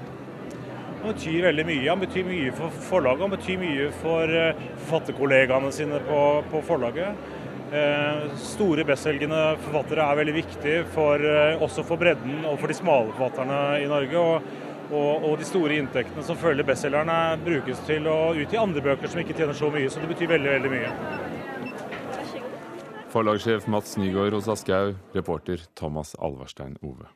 Han 1.06 1.14
betyr 1.14 1.48
veldig 1.48 1.64
mye. 1.68 1.88
Han 1.88 2.04
betyr 2.04 2.28
mye 2.28 2.52
for 2.56 2.76
forlaget, 2.90 3.24
han 3.24 3.34
betyr 3.36 3.58
mye 3.62 3.88
for 4.02 4.36
eh, 4.42 4.62
forfatterkollegaene 4.84 5.72
sine 5.72 6.02
på, 6.04 6.20
på 6.52 6.62
forlaget. 6.68 7.32
Eh, 7.66 8.26
store 8.38 8.84
bestselgende 8.86 9.40
forfattere 9.64 10.04
er 10.04 10.18
veldig 10.20 10.34
viktig 10.36 10.76
for, 10.94 11.18
eh, 11.18 11.62
også 11.62 11.82
for 11.86 12.00
bredden 12.00 12.44
og 12.46 12.60
for 12.60 12.70
de 12.70 12.76
smale 12.78 13.10
forfatterne 13.12 13.60
i 13.82 13.88
Norge. 13.90 14.20
Og, 14.20 14.65
og, 14.90 15.24
og 15.26 15.34
de 15.40 15.46
store 15.48 15.78
inntektene 15.80 16.24
som 16.26 16.38
følger 16.38 16.66
bestselgerne 16.66 17.18
brukes 17.44 17.80
til 17.88 18.06
å 18.10 18.34
utgi 18.38 18.60
andre 18.60 18.84
bøker 18.84 19.10
som 19.10 19.22
ikke 19.22 19.36
tjener 19.38 19.56
så 19.58 19.70
mye. 19.74 19.90
Så 19.90 20.02
det 20.02 20.10
betyr 20.12 20.32
veldig, 20.36 20.50
veldig 20.56 20.72
mye. 20.72 20.90
Forlagssjef 23.12 23.68
Mats 23.72 23.96
Nygaard 23.96 24.34
hos 24.36 24.50
Aschehoug, 24.52 24.98
reporter 25.16 25.62
Thomas 25.78 26.14
Alverstein 26.20 26.76
Ove. 26.84 27.08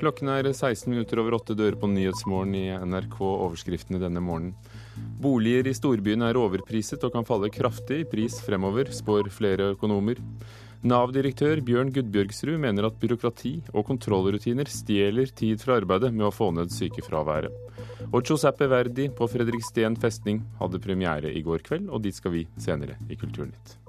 Klokken 0.00 0.28
er 0.32 0.48
16 0.50 0.90
minutter 0.90 1.20
over 1.22 1.36
åtte 1.38 1.54
dører 1.56 1.76
på 1.78 1.88
Nyhetsmorgen 1.88 2.54
i 2.58 2.66
NRK. 2.74 3.16
Overskriftene 3.22 4.00
denne 4.02 4.20
morgenen. 4.24 4.56
Boliger 5.22 5.68
i 5.70 5.74
storbyene 5.76 6.32
er 6.32 6.40
overpriset 6.40 7.04
og 7.06 7.14
kan 7.14 7.26
falle 7.28 7.52
kraftig 7.52 8.02
i 8.02 8.08
pris 8.10 8.40
fremover, 8.44 8.90
spår 8.92 9.30
flere 9.32 9.70
økonomer. 9.76 10.20
Nav-direktør 10.84 11.62
Bjørn 11.64 11.88
Gudbjørgsrud 11.94 12.58
mener 12.60 12.88
at 12.88 12.98
byråkrati 13.00 13.54
og 13.72 13.86
kontrollrutiner 13.88 14.68
stjeler 14.68 15.32
tid 15.32 15.62
fra 15.62 15.78
arbeidet 15.80 16.12
med 16.12 16.28
å 16.28 16.34
få 16.34 16.50
ned 16.52 16.74
sykefraværet. 16.74 17.54
Og 18.12 18.20
Giuseppe 18.20 18.68
Verdi 18.70 19.08
på 19.08 19.28
Fredriksten 19.30 19.96
festning 20.00 20.44
hadde 20.60 20.82
premiere 20.82 21.32
i 21.32 21.42
går 21.46 21.64
kveld, 21.66 21.88
og 21.88 22.04
dit 22.04 22.14
skal 22.16 22.36
vi 22.36 22.46
senere 22.60 23.00
i 23.08 23.16
Kulturnytt. 23.16 23.85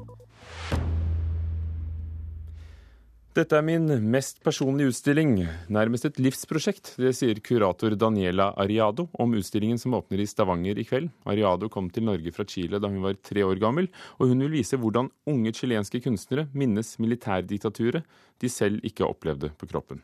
Dette 3.38 3.54
er 3.54 3.62
min 3.62 3.86
mest 4.10 4.40
personlige 4.42 4.90
utstilling, 4.90 5.36
nærmest 5.70 6.08
et 6.08 6.16
livsprosjekt. 6.18 6.96
Det 6.98 7.12
sier 7.14 7.38
kurator 7.46 7.94
Daniela 7.94 8.48
Ariado 8.58 9.06
om 9.14 9.36
utstillingen 9.38 9.78
som 9.78 9.94
åpner 9.94 10.24
i 10.24 10.26
Stavanger 10.26 10.82
i 10.82 10.88
kveld. 10.88 11.12
Ariado 11.30 11.70
kom 11.70 11.92
til 11.94 12.08
Norge 12.08 12.34
fra 12.34 12.48
Chile 12.50 12.82
da 12.82 12.90
hun 12.90 13.06
var 13.06 13.22
tre 13.22 13.46
år 13.46 13.62
gammel, 13.62 13.92
og 14.18 14.34
hun 14.34 14.42
vil 14.42 14.58
vise 14.58 14.82
hvordan 14.82 15.14
unge 15.30 15.54
chilenske 15.54 16.02
kunstnere 16.08 16.50
minnes 16.58 16.96
militærdiktaturet 16.98 18.10
de 18.42 18.50
selv 18.50 18.82
ikke 18.82 19.06
opplevde 19.06 19.54
på 19.54 19.70
kroppen. 19.70 20.02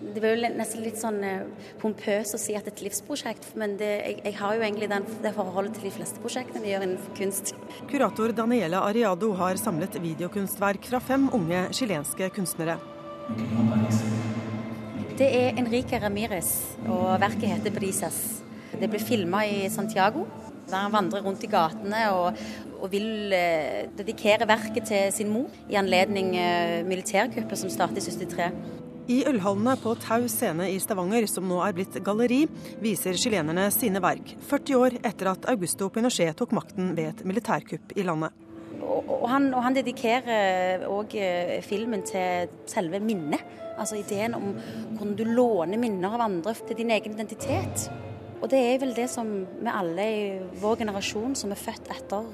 Det 0.00 0.16
blir 0.16 0.32
jo 0.32 0.48
nesten 0.56 0.80
litt 0.80 0.96
sånn 0.96 1.18
eh, 1.26 1.66
pompøst 1.80 2.34
å 2.34 2.40
si 2.40 2.54
at 2.56 2.64
det 2.64 2.72
er 2.72 2.76
et 2.78 2.84
livsprosjekt, 2.86 3.50
men 3.60 3.76
det, 3.80 3.90
jeg, 4.00 4.16
jeg, 4.24 4.34
har 4.38 4.56
jo 4.56 4.64
egentlig 4.64 4.88
den, 4.88 5.04
det 5.20 5.34
forholdet 5.36 5.76
til 5.76 5.90
de 5.90 5.92
fleste 5.92 6.22
prosjektene 6.24 6.64
vi 6.64 6.72
gjør 6.72 6.86
innenfor 6.86 7.16
kunst. 7.18 7.52
Kurator 7.90 8.32
Daniela 8.36 8.80
Ariado 8.88 9.34
har 9.36 9.60
samlet 9.60 10.00
videokunstverk 10.00 10.88
fra 10.88 11.02
fem 11.04 11.28
unge 11.36 11.66
chilenske 11.76 12.30
kunstnere. 12.32 12.78
Det 15.20 15.28
er 15.28 15.60
Enrique 15.60 16.00
Ramires, 16.00 16.54
og 16.88 17.20
verket 17.20 17.50
heter 17.52 17.76
'Brisas'. 17.76 18.40
Det 18.80 18.88
ble 18.88 18.98
filma 19.02 19.44
i 19.44 19.68
Santiago. 19.68 20.24
Der 20.70 20.86
han 20.86 20.92
vandrer 20.94 21.24
rundt 21.26 21.44
i 21.44 21.50
gatene 21.50 22.04
og, 22.14 22.38
og 22.80 22.92
vil 22.92 23.32
eh, 23.34 23.88
dedikere 23.98 24.46
verket 24.48 24.86
til 24.86 25.12
sin 25.12 25.32
mor 25.32 25.50
i 25.68 25.76
anledning 25.76 26.36
eh, 26.38 26.86
militærkuppet 26.86 27.58
som 27.58 27.72
startet 27.72 28.06
i 28.06 28.14
73. 28.14 28.52
I 29.10 29.24
ølhallene 29.26 29.72
på 29.80 29.96
Tau 29.98 30.28
scene 30.30 30.68
i 30.70 30.76
Stavanger, 30.78 31.24
som 31.26 31.48
nå 31.50 31.56
er 31.64 31.74
blitt 31.74 31.96
galleri, 32.06 32.44
viser 32.78 33.16
chilenerne 33.18 33.64
sine 33.74 33.98
verk 34.02 34.36
40 34.46 34.76
år 34.78 34.94
etter 35.00 35.32
at 35.32 35.48
Augusto 35.50 35.88
Pinochet 35.90 36.36
tok 36.38 36.52
makten 36.54 36.92
ved 36.94 37.08
et 37.08 37.24
militærkupp 37.26 37.96
i 37.98 38.04
landet. 38.06 38.36
Og 38.78 39.26
han, 39.32 39.48
og 39.50 39.64
han 39.64 39.74
dedikerer 39.74 40.86
òg 40.86 41.16
eh, 41.18 41.56
filmen 41.66 42.04
til 42.06 42.52
selve 42.70 43.02
minnet. 43.02 43.42
Altså 43.80 43.98
ideen 43.98 44.36
om 44.38 44.52
hvordan 44.52 45.16
du 45.18 45.24
låner 45.26 45.80
minner 45.80 46.14
av 46.14 46.28
andre 46.28 46.54
til 46.60 46.78
din 46.78 46.94
egen 46.94 47.16
identitet. 47.16 47.88
Og 48.40 48.46
det 48.52 48.60
er 48.62 48.78
vel 48.80 48.94
det 48.94 49.08
som 49.10 49.32
vi 49.42 49.72
alle 49.74 50.06
i 50.06 50.24
vår 50.62 50.84
generasjon 50.84 51.34
som 51.36 51.50
er 51.50 51.60
født 51.60 51.90
etter 51.96 52.30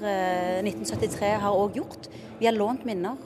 1973 0.61 1.25
eh, 1.25 1.39
har 1.41 1.57
òg 1.57 1.81
gjort. 1.81 2.11
Vi 2.37 2.45
har 2.45 2.53
lånt 2.53 2.85
minner 2.85 3.17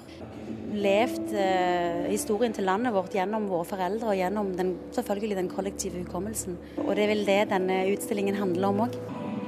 levd 0.72 1.34
eh, 1.38 2.08
historien 2.12 2.54
til 2.56 2.68
landet 2.68 2.94
vårt 2.96 3.16
gjennom 3.16 3.48
våre 3.52 3.68
foreldre 3.68 4.14
og 4.14 4.20
gjennom 4.20 4.54
den, 4.58 4.76
selvfølgelig 4.96 5.40
den 5.40 5.52
kollektive 5.52 6.04
hukommelsen. 6.04 6.60
Og 6.86 6.96
det 6.96 7.06
er 7.06 7.12
vel 7.16 7.26
det 7.28 7.42
denne 7.52 7.84
utstillingen 7.92 8.40
handler 8.40 8.72
om 8.72 8.86
òg. 8.88 9.02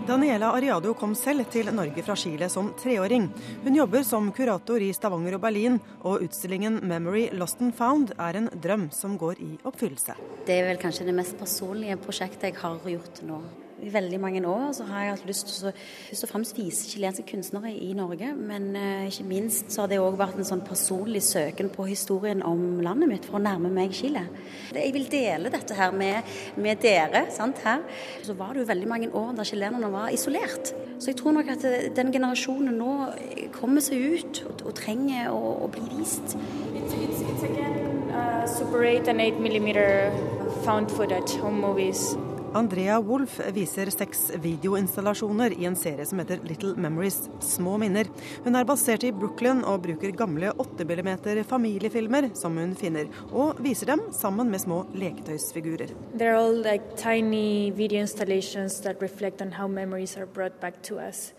Daniela 0.04 0.50
Ariado 0.52 0.92
kom 1.00 1.14
selv 1.16 1.46
til 1.48 1.70
Norge 1.72 2.04
fra 2.04 2.16
Chile 2.20 2.50
som 2.52 2.74
treåring. 2.76 3.30
Hun 3.64 3.78
jobber 3.78 4.04
som 4.04 4.28
kurator 4.36 4.84
i 4.84 4.92
Stavanger 4.92 5.38
og 5.38 5.46
Berlin, 5.46 5.80
og 6.04 6.26
utstillingen 6.26 6.82
'Memory 6.84 7.30
Lost 7.32 7.62
and 7.62 7.72
Found' 7.74 8.12
er 8.20 8.36
en 8.36 8.50
drøm 8.52 8.90
som 8.92 9.18
går 9.18 9.40
i 9.40 9.58
oppfyllelse. 9.64 10.16
Det 10.46 10.60
er 10.60 10.68
vel 10.68 10.78
kanskje 10.78 11.06
det 11.06 11.16
mest 11.16 11.40
personlige 11.40 11.96
prosjektet 11.96 12.52
jeg 12.52 12.56
har 12.56 12.80
gjort 12.84 13.24
nå 13.24 13.40
i 13.84 13.92
veldig 13.94 14.20
mange 14.22 14.42
år 14.48 14.72
så 14.78 14.86
har 14.88 15.04
jeg 15.04 15.14
hatt 15.14 15.26
lyst 15.28 15.50
til 15.50 15.68
å 15.70 15.72
først 15.74 16.26
og 16.26 16.32
fremst 16.32 16.58
vise 16.58 16.90
chilenske 16.90 17.26
kunstnere 17.28 17.72
i 17.74 17.92
Norge. 17.98 18.32
Men 18.38 18.70
uh, 18.78 19.06
ikke 19.08 19.28
minst 19.28 19.74
så 19.74 19.84
har 19.84 19.92
det 19.92 20.00
òg 20.02 20.18
vært 20.20 20.40
en 20.40 20.48
sånn 20.48 20.64
personlig 20.66 21.24
søken 21.26 21.72
på 21.74 21.88
historien 21.90 22.44
om 22.48 22.82
landet 22.84 23.12
mitt 23.12 23.28
for 23.28 23.40
å 23.40 23.44
nærme 23.44 23.72
meg 23.74 23.96
Chile. 23.96 24.26
Jeg 24.74 24.94
vil 24.96 25.08
dele 25.12 25.52
dette 25.54 25.78
her 25.78 25.94
med, 25.96 26.34
med 26.56 26.82
dere. 26.84 27.26
sant, 27.34 27.60
her. 27.64 27.84
Så 28.26 28.36
var 28.40 28.54
det 28.54 28.64
jo 28.64 28.72
veldig 28.72 28.90
mange 28.90 29.12
år 29.14 29.34
der 29.38 29.48
chilenerne 29.48 29.92
var 29.94 30.14
isolert. 30.14 30.74
Så 31.00 31.12
jeg 31.12 31.20
tror 31.20 31.36
nok 31.36 31.50
at 31.52 31.66
eh, 31.68 31.90
den 31.96 32.12
generasjonen 32.14 32.78
nå 32.80 32.94
kommer 33.54 33.84
seg 33.84 34.02
ut 34.14 34.44
og, 34.48 34.66
og 34.70 34.76
trenger 34.78 35.32
å, 35.34 35.40
å, 35.66 35.72
bli 35.72 35.84
vist. 35.98 36.38
It's, 36.74 36.94
it's, 36.94 37.24
it's 37.28 37.44
again, 37.44 38.10
uh, 38.12 38.46
Super 38.48 38.86
8 38.88 39.10
and 39.12 39.22
8 39.22 39.42
millimeter 39.44 40.12
found 40.64 40.90
home 41.42 41.60
movies. 41.60 42.16
Andrea 42.54 43.00
Wolff 43.02 43.40
viser 43.56 43.90
seks 43.90 44.28
videoinstallasjoner 44.38 45.56
i 45.58 45.66
en 45.66 45.74
serie 45.78 46.06
som 46.06 46.20
heter 46.22 46.44
Little 46.46 46.76
Memories, 46.78 47.16
små 47.42 47.80
minner. 47.82 48.06
Hun 48.46 48.54
er 48.54 48.68
basert 48.70 49.02
i 49.08 49.10
Brooklyn 49.10 49.64
og 49.66 49.82
bruker 49.88 50.14
gamle 50.14 50.52
8 50.62 50.86
mm 50.86 51.10
familiefilmer 51.50 52.30
som 52.38 52.60
hun 52.62 52.76
finner, 52.78 53.10
og 53.32 53.58
viser 53.66 53.90
dem 53.90 54.06
sammen 54.14 54.54
med 54.54 54.62
små 54.62 54.84
leketøysfigurer. 54.94 55.96
All 56.34 56.62
like 56.62 56.94
tiny 56.96 57.72
video 57.74 58.02
installations 58.02 58.80
that 58.82 59.02
reflect 59.02 59.42
on 59.42 59.54
how 59.58 59.68
memories 59.68 60.16
are 60.18 60.28
brought 60.28 60.60
back 60.62 60.84
to 60.84 61.00
us. 61.00 61.34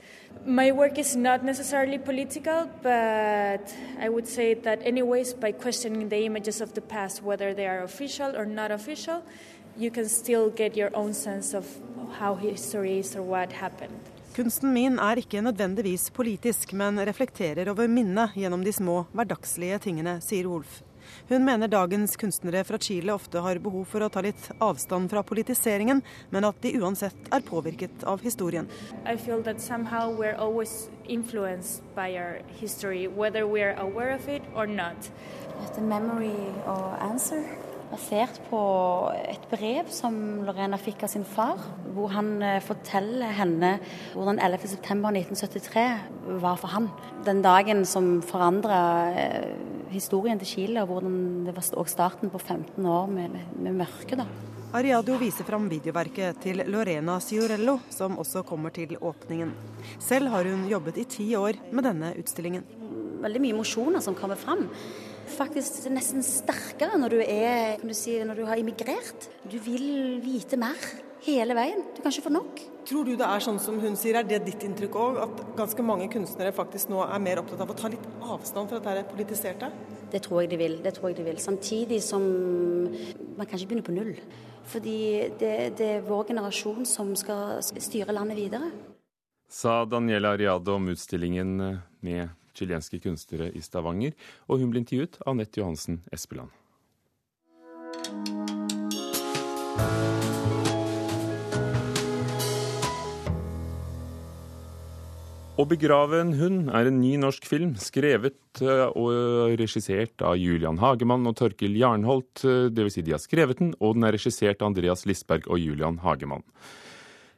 My 0.45 0.73
work 0.73 0.99
is 0.99 1.15
not 1.15 1.45
necessarily 1.45 1.99
political, 1.99 2.69
but 2.83 3.73
I 4.01 4.09
would 4.09 4.27
say 4.27 4.55
that 4.55 4.81
anyways, 4.85 5.35
by 5.35 5.53
questioning 5.53 6.09
the 6.09 6.25
images 6.25 6.61
of 6.61 6.75
the 6.75 6.81
past, 6.81 7.23
whether 7.23 7.55
they 7.55 7.67
are 7.67 7.85
official 7.85 8.35
or 8.37 8.45
not 8.45 8.73
official, 8.73 9.23
you 9.77 9.91
can 9.91 10.09
still 10.09 10.51
get 10.51 10.77
your 10.77 10.91
own 10.95 11.15
sense 11.15 11.55
of 11.55 11.67
how 12.19 12.35
history 12.35 12.99
is 12.99 13.17
or 13.17 13.23
what 13.23 13.53
happened. 13.53 13.99
Kunsten 14.35 14.73
min 14.73 14.99
er 14.99 15.21
ikke 15.23 15.43
nødvendigvis 15.43 16.09
politisk, 16.11 16.73
men 16.73 16.99
reflekterer 17.07 17.69
over 17.71 17.87
minnet 17.87 18.35
gjennom 18.35 18.65
de 18.65 18.73
små, 18.75 19.05
hverdagslige 19.15 19.79
tingene, 19.79 20.17
sier 20.23 20.49
Wolf. 20.51 20.81
Hun 21.29 21.45
mener 21.45 21.69
dagens 21.69 22.17
kunstnere 22.17 22.65
fra 22.65 22.79
Chile 22.79 23.13
ofte 23.15 23.39
har 23.39 23.61
behov 23.63 23.85
for 23.87 24.03
å 24.03 24.09
ta 24.11 24.25
litt 24.25 24.49
avstand 24.59 25.13
fra 25.13 25.23
politiseringen, 25.23 26.01
men 26.35 26.49
at 26.49 26.59
de 26.65 26.73
uansett 26.81 27.31
er 27.31 27.45
påvirket 27.47 28.03
av 28.11 28.25
historien. 28.27 28.67
I 29.07 29.17
feel 29.17 29.43
that 29.43 29.61
somehow 29.61 30.11
we're 30.11 30.35
always 30.35 30.91
influenced 31.07 31.85
by 31.95 32.17
our 32.17 32.41
history, 32.61 33.07
whether 33.07 33.47
we're 33.47 33.77
aware 33.79 34.15
of 34.15 34.29
it 34.29 34.43
or 34.55 34.67
not. 34.67 35.11
The 35.77 35.81
memory 35.81 36.51
or 36.67 36.99
answer 37.01 37.45
basert 37.95 38.41
på 38.51 38.61
et 39.15 39.45
brev 39.51 39.91
som 39.93 40.17
Lorena 40.47 40.79
fikk 40.81 41.05
av 41.07 41.13
sin 41.13 41.27
far, 41.27 41.61
hvor 41.95 42.11
han 42.15 42.37
eh, 42.43 42.63
forteller 42.65 43.35
henne 43.39 43.77
hvordan 44.15 44.41
11.9.1973 44.43 45.85
var 46.43 46.59
for 46.61 46.75
han. 46.75 46.91
Den 47.27 47.43
dagen 47.45 47.85
som 47.89 48.19
forandra 48.25 48.81
eh, 49.15 49.53
historien 49.95 50.41
til 50.43 50.51
Chile, 50.51 50.83
og 50.83 50.91
hvordan 50.91 51.47
det 51.47 51.55
var 51.55 51.71
også 51.71 51.95
starten 51.95 52.33
på 52.33 52.41
15 52.43 52.83
år 52.83 53.07
med, 53.15 53.39
med 53.55 53.79
mørke. 53.85 54.19
da. 54.19 54.27
Ariadio 54.75 55.21
viser 55.21 55.47
fram 55.47 55.69
videoverket 55.71 56.41
til 56.43 56.65
Lorena 56.67 57.21
Ciorello, 57.23 57.77
som 57.95 58.19
også 58.19 58.43
kommer 58.43 58.75
til 58.75 58.97
åpningen. 58.99 59.53
Selv 60.03 60.33
har 60.35 60.51
hun 60.51 60.67
jobbet 60.67 60.99
i 60.99 61.05
ti 61.07 61.29
år 61.39 61.61
med 61.71 61.87
denne 61.87 62.11
utstillingen. 62.19 62.67
Veldig 63.23 63.41
mye 63.41 63.55
emosjoner 63.55 64.03
som 64.05 64.17
kommer 64.19 64.37
fram 64.37 64.67
faktisk 65.31 65.89
nesten 65.93 66.25
sterkere 66.25 66.99
når 67.01 67.17
du, 67.17 67.19
er, 67.25 67.75
kan 67.81 67.91
du 67.91 67.97
si, 67.97 68.17
når 68.25 68.41
du 68.41 68.45
har 68.49 68.61
immigrert. 68.61 69.29
Du 69.49 69.59
vil 69.63 70.21
vite 70.25 70.61
mer. 70.61 70.79
hele 71.25 71.55
veien. 71.57 71.81
Du 71.97 72.03
kan 72.03 72.13
ikke 72.13 72.27
få 72.27 72.33
nok. 72.35 72.59
Tror 72.85 73.07
du 73.09 73.15
det 73.17 73.25
er 73.25 73.41
sånn 73.41 73.59
som 73.63 73.79
hun 73.81 73.95
sier, 73.97 74.19
er 74.21 74.27
det 74.29 74.43
ditt 74.45 74.65
inntrykk 74.67 74.97
òg, 75.01 75.21
at 75.25 75.39
ganske 75.57 75.85
mange 75.87 76.11
kunstnere 76.13 76.53
faktisk 76.53 76.91
nå 76.93 77.01
er 77.07 77.23
mer 77.25 77.41
opptatt 77.41 77.63
av 77.65 77.73
å 77.73 77.77
ta 77.79 77.89
litt 77.89 78.05
avstand 78.21 78.69
fra 78.69 78.81
dette 78.85 79.09
politiserte? 79.09 79.71
Det 80.13 80.21
tror 80.27 80.43
jeg 80.43 80.53
de 80.53 80.59
vil. 80.61 80.77
det 80.85 80.93
tror 80.99 81.11
jeg 81.11 81.19
de 81.23 81.27
vil. 81.31 81.41
Samtidig 81.41 82.03
som 82.05 82.23
man 82.25 83.47
kan 83.47 83.57
ikke 83.57 83.71
begynne 83.73 83.87
på 83.87 83.97
null. 83.97 84.13
Fordi 84.69 84.99
det, 85.41 85.55
det 85.81 85.89
er 85.97 86.05
vår 86.05 86.29
generasjon 86.35 86.85
som 86.89 87.15
skal 87.17 87.65
styre 87.65 88.13
landet 88.13 88.39
videre. 88.39 88.69
Sa 89.49 89.85
Daniela 89.89 90.35
Ariado 90.37 90.77
om 90.77 90.89
utstillingen 90.93 91.57
med 92.05 92.29
chilenske 92.57 93.01
kunstnere 93.05 93.51
i 93.53 93.63
Stavanger, 93.65 94.15
og 94.49 94.61
hun 94.63 94.71
ble 94.73 94.85
intervjuet 94.85 95.21
av 95.25 95.35
Anette 95.35 95.63
Johansen 95.63 96.03
Espeland. 96.15 96.53
Å 105.55 105.63
begrave 105.71 106.19
en 106.19 106.33
hund 106.35 106.71
er 106.75 106.89
en 106.91 106.97
ny 106.99 107.13
norsk 107.23 107.45
film, 107.47 107.77
skrevet 107.79 108.59
eh, 108.59 108.89
og 108.99 109.55
regissert 109.61 110.25
av 110.27 110.35
Julian 110.35 110.81
Hagemann 110.83 111.29
og 111.31 111.37
Torkil 111.39 111.77
Jarnholt. 111.79 112.43
Eh, 112.43 112.67
Dvs. 112.75 112.97
Si 112.97 113.05
de 113.07 113.15
har 113.15 113.23
skrevet 113.23 113.63
den, 113.63 113.71
og 113.79 113.95
den 113.95 114.09
er 114.09 114.17
regissert 114.17 114.59
av 114.59 114.73
Andreas 114.73 115.07
Lisberg 115.07 115.47
og 115.47 115.63
Julian 115.63 116.01
Hagemann. 116.03 116.43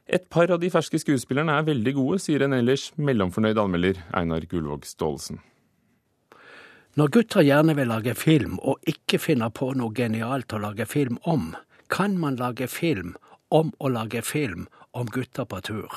Et 0.07 0.23
par 0.29 0.51
av 0.51 0.61
de 0.61 0.69
ferske 0.71 0.99
skuespillerne 1.01 1.51
er 1.51 1.65
veldig 1.67 1.93
gode, 1.97 2.17
sier 2.23 2.45
en 2.45 2.55
ellers 2.55 2.89
mellomfornøyd 2.95 3.59
anmelder, 3.59 3.99
Einar 4.15 4.45
Gullvåg 4.47 4.87
Staalesen. 4.87 5.41
Når 6.97 7.11
gutter 7.13 7.43
gjerne 7.43 7.75
vil 7.77 7.91
lage 7.91 8.15
film, 8.15 8.55
og 8.63 8.79
ikke 8.87 9.19
finner 9.19 9.51
på 9.51 9.73
noe 9.75 9.91
genialt 9.93 10.55
å 10.55 10.61
lage 10.63 10.87
film 10.87 11.19
om, 11.27 11.51
kan 11.91 12.15
man 12.17 12.39
lage 12.39 12.69
film 12.71 13.17
om 13.51 13.73
å 13.79 13.91
lage 13.91 14.23
film 14.23 14.65
om 14.95 15.11
gutter 15.11 15.45
på 15.45 15.59
tur. 15.61 15.91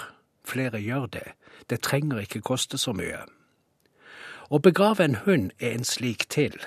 Flere 0.44 0.82
gjør 0.82 1.06
det. 1.14 1.28
Det 1.70 1.80
trenger 1.86 2.24
ikke 2.24 2.42
koste 2.42 2.78
så 2.78 2.92
mye. 2.92 3.22
Å 4.50 4.58
begrave 4.58 5.06
en 5.06 5.20
hund 5.24 5.52
er 5.62 5.78
en 5.78 5.86
slik 5.86 6.26
til. 6.28 6.58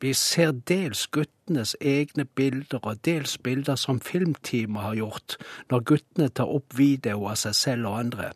Vi 0.00 0.14
ser 0.16 0.52
dels 0.52 1.06
guttenes 1.12 1.74
egne 1.80 2.24
bilder 2.24 2.80
og 2.82 3.02
dels 3.04 3.36
bilder 3.38 3.76
som 3.76 4.00
filmteamet 4.00 4.82
har 4.82 4.94
gjort 4.96 5.36
når 5.68 5.84
guttene 5.90 6.28
tar 6.32 6.48
opp 6.48 6.72
video 6.78 7.26
av 7.28 7.36
seg 7.42 7.56
selv 7.58 7.90
og 7.90 7.98
andre. 7.98 8.30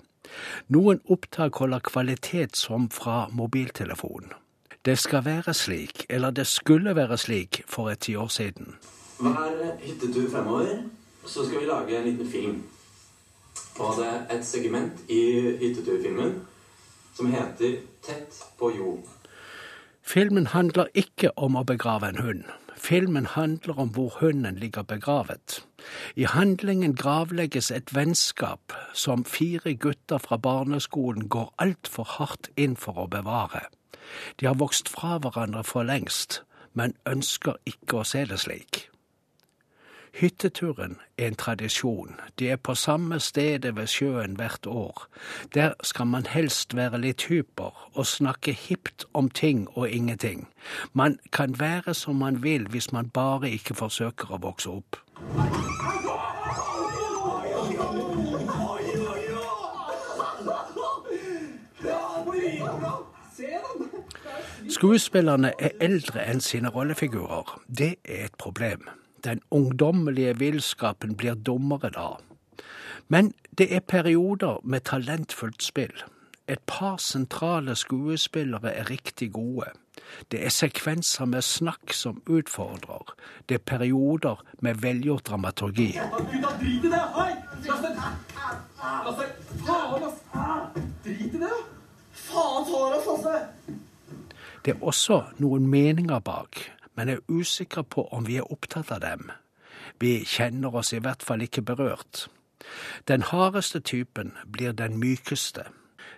Noen 0.68 1.00
opptak 1.08 1.56
holder 1.62 1.84
kvalitet 1.84 2.58
som 2.60 2.90
fra 2.92 3.28
mobiltelefon. 3.32 4.32
Det 4.84 4.98
skal 5.00 5.24
være 5.24 5.54
slik, 5.56 6.04
eller 6.08 6.30
det 6.30 6.46
skulle 6.46 6.92
være 6.96 7.16
slik, 7.18 7.62
for 7.66 7.88
et 7.88 8.04
tiår 8.04 8.28
siden. 8.28 8.74
Hver 9.18 9.78
hyttetur 9.80 10.28
fremover 10.30 10.82
så 11.24 11.46
skal 11.46 11.60
vi 11.60 11.66
lage 11.70 11.98
en 11.98 12.04
liten 12.10 12.30
film 12.30 12.62
Og 13.78 13.96
det 13.98 14.36
et 14.36 14.44
segment 14.46 15.00
i 15.08 15.20
hytteturfilmen 15.58 16.34
som 17.14 17.26
heter 17.26 17.80
'Tett 18.02 18.44
på 18.58 18.70
jord'. 18.70 19.13
Filmen 20.06 20.46
handler 20.52 20.90
ikke 20.94 21.30
om 21.40 21.56
å 21.56 21.64
begrave 21.64 22.10
en 22.12 22.20
hund. 22.20 22.42
Filmen 22.76 23.24
handler 23.32 23.78
om 23.80 23.88
hvor 23.96 24.18
hunden 24.20 24.58
ligger 24.60 24.84
begravet. 24.84 25.62
I 26.16 26.26
handlingen 26.28 26.92
gravlegges 26.94 27.70
et 27.70 27.94
vennskap 27.96 28.76
som 28.92 29.24
fire 29.24 29.74
gutter 29.74 30.20
fra 30.20 30.36
barneskolen 30.36 31.28
går 31.28 31.54
altfor 31.58 32.04
hardt 32.18 32.50
inn 32.56 32.76
for 32.76 33.00
å 33.00 33.08
bevare. 33.08 33.64
De 34.40 34.46
har 34.46 34.60
vokst 34.60 34.92
fra 34.92 35.16
hverandre 35.18 35.64
for 35.64 35.88
lengst, 35.88 36.42
men 36.74 36.92
ønsker 37.08 37.56
ikke 37.64 38.02
å 38.02 38.04
se 38.04 38.26
det 38.28 38.42
slik. 38.44 38.83
Hytteturen 40.14 40.96
er 41.18 41.26
en 41.26 41.34
tradisjon. 41.34 42.14
De 42.38 42.48
er 42.48 42.56
på 42.56 42.74
samme 42.74 43.20
stedet 43.20 43.76
ved 43.76 43.86
sjøen 43.86 44.36
hvert 44.36 44.66
år. 44.66 45.06
Der 45.54 45.72
skal 45.82 46.06
man 46.06 46.26
helst 46.26 46.76
være 46.76 47.00
litt 47.00 47.22
hyper 47.22 47.90
og 47.94 48.06
snakke 48.06 48.52
hipt 48.52 49.04
om 49.14 49.30
ting 49.30 49.68
og 49.74 49.90
ingenting. 49.90 50.48
Man 50.92 51.18
kan 51.32 51.58
være 51.58 51.94
som 51.94 52.16
man 52.16 52.42
vil 52.42 52.68
hvis 52.68 52.92
man 52.92 53.10
bare 53.10 53.50
ikke 53.50 53.74
forsøker 53.74 54.30
å 54.30 54.38
vokse 54.38 54.70
opp. 54.70 54.96
Skuespillerne 64.70 65.52
er 65.58 65.74
eldre 65.80 66.22
enn 66.22 66.40
sine 66.40 66.68
rollefigurer. 66.68 67.58
Det 67.66 67.96
er 68.04 68.24
et 68.24 68.38
problem. 68.38 68.86
Den 69.24 69.40
ungdommelige 69.50 70.38
villskapen 70.38 71.16
blir 71.16 71.34
dummere 71.34 71.90
da. 71.90 72.08
Men 73.08 73.32
det 73.58 73.74
er 73.76 73.80
perioder 73.80 74.60
med 74.64 74.80
talentfullt 74.80 75.62
spill. 75.62 76.04
Et 76.48 76.60
par 76.66 76.96
sentrale 76.96 77.74
skuespillere 77.76 78.74
er 78.74 78.90
riktig 78.90 79.32
gode. 79.32 79.64
Det 80.32 80.44
er 80.44 80.48
sekvenser 80.48 81.24
med 81.24 81.42
snakk 81.42 81.92
som 81.92 82.22
utfordrer. 82.26 83.14
Det 83.48 83.54
er 83.54 83.58
perioder 83.58 84.44
med 84.60 84.74
velgjort 84.74 85.26
dramaturgi. 85.26 85.98
Det 94.64 94.72
er 94.72 94.82
også 94.82 95.22
noen 95.38 95.66
meninger 95.66 96.18
bak 96.18 96.73
men 96.94 97.08
er 97.08 97.24
usikre 97.28 97.84
på 97.84 98.06
om 98.12 98.26
vi 98.26 98.36
er 98.36 98.52
opptatt 98.52 98.92
av 98.94 99.00
dem. 99.00 99.30
Vi 100.00 100.24
kjenner 100.24 100.74
oss 100.74 100.92
i 100.92 101.02
hvert 101.02 101.22
fall 101.22 101.42
ikke 101.42 101.62
berørt. 101.62 102.28
Den 103.08 103.22
hardeste 103.22 103.80
typen 103.80 104.32
blir 104.52 104.72
den 104.72 104.98
mykeste. 104.98 105.64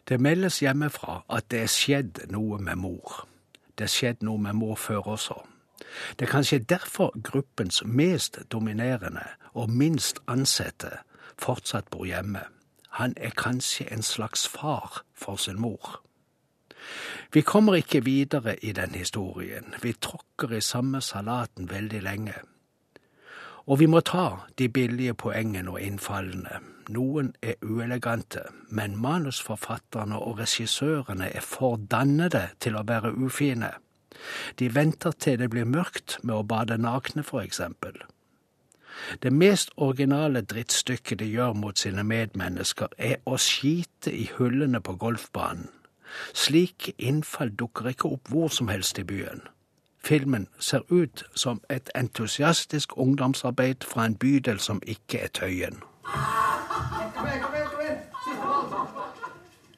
Det 0.08 0.20
meldes 0.20 0.62
hjemmefra 0.62 1.22
at 1.28 1.50
det 1.50 1.62
er 1.64 1.72
skjedd 1.72 2.26
noe 2.30 2.58
med 2.62 2.78
mor. 2.78 3.26
Det 3.78 3.88
er 3.88 3.92
skjedd 3.92 4.22
noe 4.22 4.38
med 4.38 4.54
mor 4.54 4.76
før 4.76 5.08
også. 5.16 5.40
Det 6.18 6.26
er 6.26 6.30
kanskje 6.30 6.58
derfor 6.58 7.12
gruppens 7.22 7.82
mest 7.84 8.38
dominerende 8.52 9.24
og 9.52 9.70
minst 9.70 10.20
ansette 10.26 10.90
fortsatt 11.38 11.90
bor 11.90 12.06
hjemme. 12.06 12.40
Han 12.90 13.14
er 13.16 13.30
kanskje 13.30 13.92
en 13.92 14.02
slags 14.02 14.48
far 14.48 15.02
for 15.14 15.36
sin 15.36 15.60
mor. 15.60 16.00
Vi 17.32 17.42
kommer 17.42 17.74
ikke 17.74 18.04
videre 18.04 18.56
i 18.64 18.72
den 18.72 18.94
historien. 18.94 19.74
Vi 19.82 19.92
tråkker 19.92 20.52
i 20.56 20.60
samme 20.60 21.00
salaten 21.00 21.70
veldig 21.70 22.02
lenge. 22.02 22.34
Og 23.66 23.80
vi 23.80 23.86
må 23.90 24.00
ta 24.00 24.46
de 24.58 24.68
billige 24.68 25.14
poengene 25.14 25.72
og 25.74 25.80
innfallene. 25.82 26.60
Noen 26.94 27.32
er 27.42 27.58
uelegante, 27.66 28.44
men 28.70 28.94
manusforfatterne 29.02 30.20
og 30.22 30.38
regissørene 30.38 31.32
er 31.34 31.42
for 31.42 31.80
dannede 31.90 32.44
til 32.62 32.78
å 32.78 32.84
være 32.86 33.10
ufine. 33.18 33.72
De 34.58 34.70
venter 34.74 35.10
til 35.18 35.40
det 35.42 35.50
blir 35.50 35.66
mørkt 35.66 36.20
med 36.22 36.36
å 36.36 36.46
bade 36.46 36.78
nakne, 36.78 37.26
for 37.26 37.42
eksempel. 37.42 37.98
Det 39.22 39.32
mest 39.32 39.74
originale 39.76 40.40
drittstykket 40.40 41.18
de 41.18 41.26
gjør 41.28 41.52
mot 41.58 41.78
sine 41.78 42.04
medmennesker, 42.06 42.94
er 42.98 43.18
å 43.26 43.36
skite 43.36 44.14
i 44.14 44.28
hullene 44.38 44.80
på 44.80 44.96
golfbanen. 44.96 45.68
Slike 46.32 46.94
innfall 46.98 47.52
dukker 47.56 47.90
ikke 47.92 48.12
opp 48.16 48.32
hvor 48.32 48.52
som 48.52 48.68
helst 48.72 48.98
i 48.98 49.06
byen. 49.06 49.44
Filmen 50.06 50.46
ser 50.58 50.84
ut 50.88 51.24
som 51.34 51.58
et 51.68 51.90
entusiastisk 51.98 52.94
ungdomsarbeid 52.94 53.82
fra 53.84 54.06
en 54.06 54.14
bydel 54.14 54.60
som 54.62 54.78
ikke 54.86 55.24
er 55.26 55.32
Tøyen. 55.34 55.82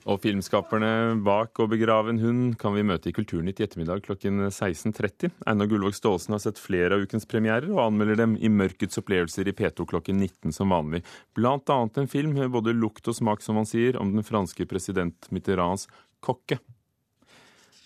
Og 0.09 0.21
filmskaperne 0.25 1.19
bak 1.25 1.59
Å 1.61 1.67
begrave 1.69 2.13
en 2.13 2.21
hund 2.23 2.57
kan 2.61 2.73
vi 2.77 2.85
møte 2.87 3.11
i 3.11 3.15
Kulturnytt 3.17 3.61
i 3.61 3.67
ettermiddag 3.67 4.05
klokken 4.07 4.47
16.30. 4.47 5.35
Einar 5.49 5.69
Gullvåg 5.69 5.97
Staalesen 5.97 6.37
har 6.37 6.43
sett 6.45 6.61
flere 6.61 6.97
av 6.97 7.05
ukens 7.05 7.29
premierer, 7.29 7.69
og 7.75 7.83
anmelder 7.85 8.23
dem 8.23 8.37
i 8.41 8.49
Mørkets 8.53 9.01
opplevelser 9.01 9.51
i 9.51 9.57
P2 9.57 9.85
klokken 9.91 10.21
19 10.21 10.57
som 10.57 10.73
vanlig. 10.73 11.03
Blant 11.37 11.69
annet 11.73 12.01
en 12.01 12.09
film 12.09 12.37
med 12.39 12.53
både 12.53 12.77
lukt 12.77 13.09
og 13.09 13.17
smak, 13.21 13.45
som 13.45 13.61
han 13.61 13.69
sier, 13.69 14.01
om 14.01 14.15
den 14.17 14.25
franske 14.25 14.69
president 14.71 15.29
Mitterrands 15.35 15.89
kokke. 16.21 16.61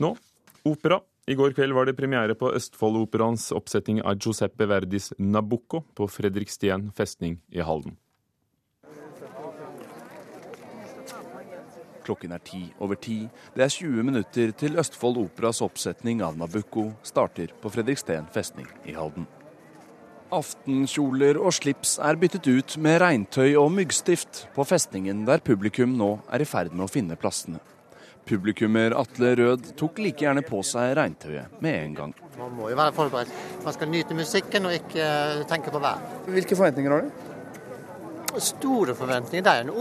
Nå 0.03 0.15
opera. 0.69 1.01
I 1.31 1.37
går 1.39 1.53
kveld 1.55 1.75
var 1.77 1.87
det 1.87 1.95
premiere 1.95 2.35
på 2.35 2.49
Østfoldoperaens 2.51 3.53
oppsetning 3.55 4.01
av 4.03 4.19
Giuseppe 4.19 4.67
Verdis 4.67 5.13
Nabucco 5.23 5.85
på 5.95 6.09
Fredrikstien 6.11 6.89
festning 6.97 7.37
i 7.55 7.63
Halden. 7.63 7.95
Klokken 12.03 12.35
er 12.35 12.43
ti 12.43 12.65
over 12.83 12.99
ti. 12.99 13.21
Det 13.55 13.63
er 13.63 13.71
20 13.71 14.09
minutter 14.09 14.51
til 14.59 14.81
Østfold 14.83 15.21
Operas 15.23 15.63
oppsetning 15.63 16.25
av 16.27 16.35
Nabucco 16.41 16.89
starter 17.07 17.55
på 17.63 17.71
Fredriksten 17.71 18.27
festning 18.35 18.67
i 18.83 18.97
Halden. 18.99 19.29
Aftenkjoler 20.33 21.37
og 21.37 21.53
slips 21.55 21.99
er 22.01 22.17
byttet 22.19 22.49
ut 22.49 22.75
med 22.83 22.99
regntøy 23.03 23.53
og 23.61 23.69
myggstift 23.77 24.47
på 24.57 24.65
festningen 24.67 25.27
der 25.29 25.45
publikum 25.45 25.95
nå 25.99 26.17
er 26.33 26.43
i 26.43 26.49
ferd 26.49 26.73
med 26.73 26.89
å 26.89 26.91
finne 26.91 27.19
plassene. 27.21 27.61
Publikummer 28.27 28.95
Atle 28.95 29.35
Rød 29.37 29.73
tok 29.79 29.99
like 29.99 30.23
gjerne 30.23 30.45
på 30.47 30.61
seg 30.67 30.95
regntøyet 30.99 31.59
med 31.65 31.75
en 31.79 31.97
gang. 31.97 32.15
Man 32.39 32.55
må 32.55 32.71
jo 32.71 32.79
være 32.79 32.95
forberedt. 32.95 33.35
Man 33.65 33.75
skal 33.75 33.91
nyte 33.91 34.17
musikken 34.17 34.69
og 34.69 34.77
ikke 34.77 35.09
tenke 35.51 35.75
på 35.75 35.83
vær. 35.83 35.99
Hvilke 36.31 36.59
forventninger 36.59 36.95
har 36.95 37.05
du? 37.07 37.29
Store 38.41 38.95
forventninger. 38.97 39.45
Det 39.45 39.53
er 39.53 39.67
en 39.67 39.73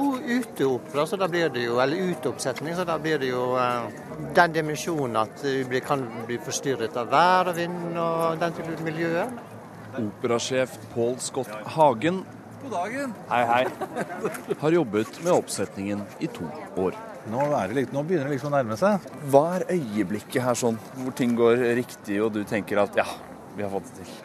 uteopera, 0.41 1.05
så 1.07 1.19
da 1.21 1.29
blir 1.31 1.53
det 1.53 1.67
jo, 1.67 1.77
eller 1.79 2.09
uteoppsetning, 2.11 2.75
så 2.75 2.83
da 2.87 2.97
blir 2.99 3.21
det 3.21 3.29
jo 3.29 3.45
uh, 3.55 3.87
den 4.35 4.57
dimensjonen 4.57 5.21
at 5.21 5.45
vi 5.69 5.79
kan 5.85 6.03
bli 6.27 6.41
forstyrret 6.41 6.97
av 6.99 7.13
vær 7.13 7.53
og 7.53 7.61
vind 7.61 7.95
og 8.01 8.41
den 8.41 8.57
type 8.57 8.83
miljøet. 8.83 9.39
Operasjef 10.01 10.75
Pål 10.95 11.17
Scott 11.23 11.51
Hagen 11.77 12.23
God 12.61 12.71
dagen. 12.71 13.13
Hei, 13.29 13.45
hei. 13.45 13.65
har 14.59 14.71
jobbet 14.71 15.23
med 15.23 15.33
oppsetningen 15.33 16.03
i 16.19 16.27
to 16.27 16.45
år. 16.77 16.97
Nå, 17.29 17.43
litt, 17.75 17.91
nå, 17.93 18.01
begynner 18.01 18.25
det 18.25 18.35
liksom 18.37 18.49
å 18.49 18.55
nærme 18.55 18.75
seg. 18.79 19.03
Hva 19.29 19.43
er 19.59 19.67
øyeblikket 19.75 20.41
her 20.41 20.57
sånn, 20.57 20.79
hvor 20.97 21.13
ting 21.17 21.35
går 21.37 21.61
riktig 21.77 22.17
og 22.23 22.33
du 22.33 22.41
tenker 22.49 22.81
at 22.81 22.97
ja, 22.97 23.05
vi 23.53 23.65
har 23.65 23.69
fått 23.73 23.91
det 23.91 24.01
til? 24.01 24.19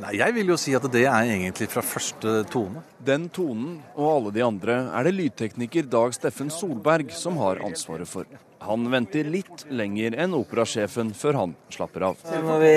Nei, 0.00 0.12
Jeg 0.20 0.34
vil 0.36 0.50
jo 0.52 0.56
si 0.60 0.74
at 0.76 0.84
det 0.92 1.06
er 1.08 1.28
egentlig 1.32 1.70
fra 1.72 1.82
første 1.84 2.42
tone. 2.52 2.82
Den 3.00 3.30
tonen 3.32 3.78
og 3.94 4.10
alle 4.10 4.32
de 4.36 4.42
andre 4.44 4.74
er 4.92 5.08
det 5.08 5.14
lydtekniker 5.16 5.88
Dag 5.92 6.12
Steffen 6.16 6.52
Solberg 6.52 7.12
som 7.16 7.38
har 7.40 7.62
ansvaret 7.64 8.08
for. 8.08 8.28
Han 8.66 8.86
venter 8.90 9.28
litt 9.30 9.66
lenger 9.70 10.16
enn 10.22 10.34
operasjefen 10.36 11.12
før 11.16 11.40
han 11.40 11.56
slapper 11.72 12.08
av. 12.10 12.24
Når 12.46 12.64
vi 12.64 12.76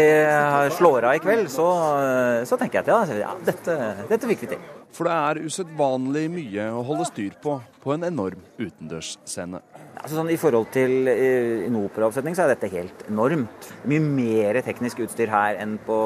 slår 0.77 1.09
av 1.09 1.17
i 1.17 1.23
kveld, 1.23 1.49
så, 1.53 1.69
så 2.45 2.59
tenker 2.61 2.81
jeg 2.81 2.85
at 2.87 3.15
ja, 3.15 3.23
ja 3.25 3.33
dette, 3.45 3.79
dette 4.11 4.29
fikk 4.29 4.45
vi 4.45 4.53
til. 4.53 4.67
For 4.95 5.05
det 5.05 5.15
er 5.15 5.43
usedvanlig 5.45 6.25
mye 6.33 6.69
å 6.73 6.81
holde 6.85 7.05
styr 7.09 7.35
på 7.41 7.59
på 7.79 7.93
en 7.93 8.07
enorm 8.07 8.41
utendørsscene. 8.59 9.61
Altså 9.99 10.15
sånn, 10.15 10.31
I 10.31 10.39
forhold 10.39 10.69
til 10.73 11.09
eh, 11.11 11.65
en 11.67 11.77
operaoppsetning 11.81 12.35
så 12.37 12.45
er 12.45 12.53
dette 12.53 12.71
helt 12.71 13.03
enormt. 13.09 13.69
Mye 13.89 14.03
mer 14.03 14.61
teknisk 14.65 15.03
utstyr 15.05 15.31
her 15.31 15.59
enn 15.59 15.75
på 15.85 15.97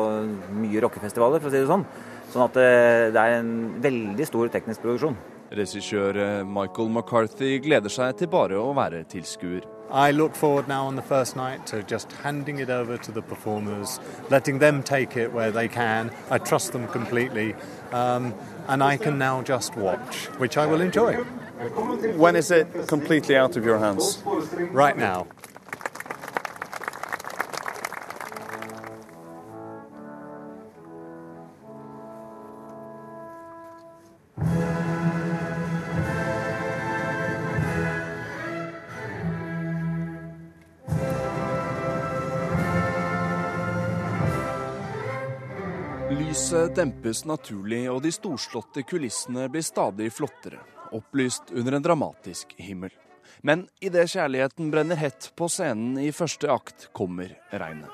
mye 0.58 0.82
rockefestivaler, 0.84 1.42
for 1.42 1.52
å 1.52 1.54
si 1.54 1.62
det 1.62 1.70
sånn. 1.70 1.86
Sånn 2.34 2.48
at 2.48 2.58
eh, 2.62 3.12
det 3.14 3.22
er 3.22 3.38
en 3.40 3.54
veldig 3.84 4.28
stor 4.30 4.50
teknisk 4.54 4.84
produksjon. 4.86 5.18
Regissør 5.54 6.18
eh, 6.18 6.42
Michael 6.50 6.90
McCarthy 6.90 7.60
gleder 7.62 7.94
seg 7.94 8.18
til 8.18 8.32
bare 8.34 8.58
å 8.58 8.74
være 8.78 9.04
tilskuer. 9.14 9.68
I 9.92 10.12
look 10.12 10.36
forward 10.36 10.68
now 10.68 10.88
on 10.88 10.96
the 10.96 11.02
first 11.02 11.36
night 11.36 11.68
to 11.68 11.84
just 11.84 12.12
handing 12.12 12.60
it 12.60 12.70
over 12.70 12.98
to 12.98 13.12
the 13.12 13.22
performers, 13.22 14.00
letting 14.30 14.60
them 14.60 14.82
take 14.82 15.16
it 15.16 15.32
where 15.32 15.52
they 15.52 15.68
can. 15.68 16.12
I 16.30 16.40
trust 16.40 16.72
them 16.72 16.88
completely. 16.88 17.56
Um, 17.92 18.34
and 18.68 18.82
I 18.82 18.98
can 18.98 19.18
now 19.18 19.42
just 19.44 19.76
watch, 19.76 20.26
which 20.40 20.58
I 20.58 20.66
will 20.66 20.82
enjoy. 20.82 21.16
When 22.16 22.36
is 22.36 22.50
it 22.50 22.88
completely 22.88 23.36
out 23.36 23.56
of 23.56 23.66
your 23.66 23.78
hands? 23.78 24.24
Right 24.72 24.98
now. 24.98 25.28
Lyset 46.34 46.72
dempes 46.74 47.20
naturlig, 47.30 47.84
og 47.94 48.00
de 48.02 48.10
storslåtte 48.10 48.82
kulissene 48.90 49.44
blir 49.54 49.62
stadig 49.62 50.08
flottere 50.10 50.64
opplyst 50.98 51.52
under 51.54 51.78
en 51.78 51.86
dramatisk 51.86 52.56
himmel. 52.58 52.90
Men 53.46 53.68
idet 53.78 54.08
kjærligheten 54.16 54.72
brenner 54.74 54.98
hett 54.98 55.28
på 55.38 55.46
scenen 55.46 56.00
i 56.02 56.08
første 56.10 56.50
akt, 56.50 56.88
kommer 56.90 57.36
regnet. 57.54 57.94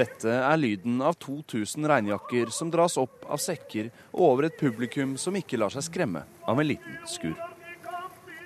Dette 0.00 0.40
er 0.40 0.56
lyden 0.64 1.04
av 1.04 1.20
2000 1.20 1.92
regnjakker 1.92 2.48
som 2.48 2.72
dras 2.72 2.96
opp 2.96 3.28
av 3.28 3.44
sekker 3.44 3.92
og 4.14 4.26
over 4.32 4.48
et 4.48 4.56
publikum 4.56 5.18
som 5.20 5.36
ikke 5.36 5.60
lar 5.60 5.76
seg 5.76 5.84
skremme 5.84 6.24
av 6.48 6.56
en 6.56 6.72
liten 6.72 7.02
skur. 7.04 7.36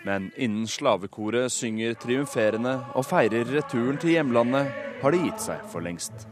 Men 0.03 0.33
innen 0.35 0.67
slavekoret 0.67 1.55
synger 1.55 1.95
triumferende 2.03 2.81
og 2.97 3.07
feirer 3.07 3.47
returen 3.61 4.03
til 4.03 4.19
hjemlandet, 4.19 4.91
har 5.03 5.15
de 5.15 5.19
gitt 5.25 5.43
seg 5.43 5.63
for 5.73 5.83
lengst. 5.83 6.27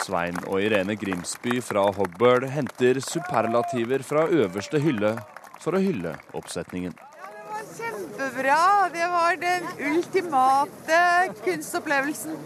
Svein 0.00 0.38
og 0.48 0.62
Irene 0.64 0.96
Grimsby 0.98 1.60
fra 1.62 1.84
Hobøl 1.94 2.48
henter 2.50 2.98
superlativer 3.04 4.02
fra 4.06 4.24
øverste 4.26 4.80
hylle 4.82 5.12
for 5.60 5.76
å 5.76 5.82
hylle 5.82 6.16
oppsetningen. 6.34 6.96
Ja, 6.96 7.28
Det 7.30 7.50
var 7.50 7.68
kjempebra. 7.76 8.62
Det 8.94 9.10
var 9.12 9.36
den 9.42 9.68
ultimate 9.92 11.02
kunstopplevelsen. 11.44 12.38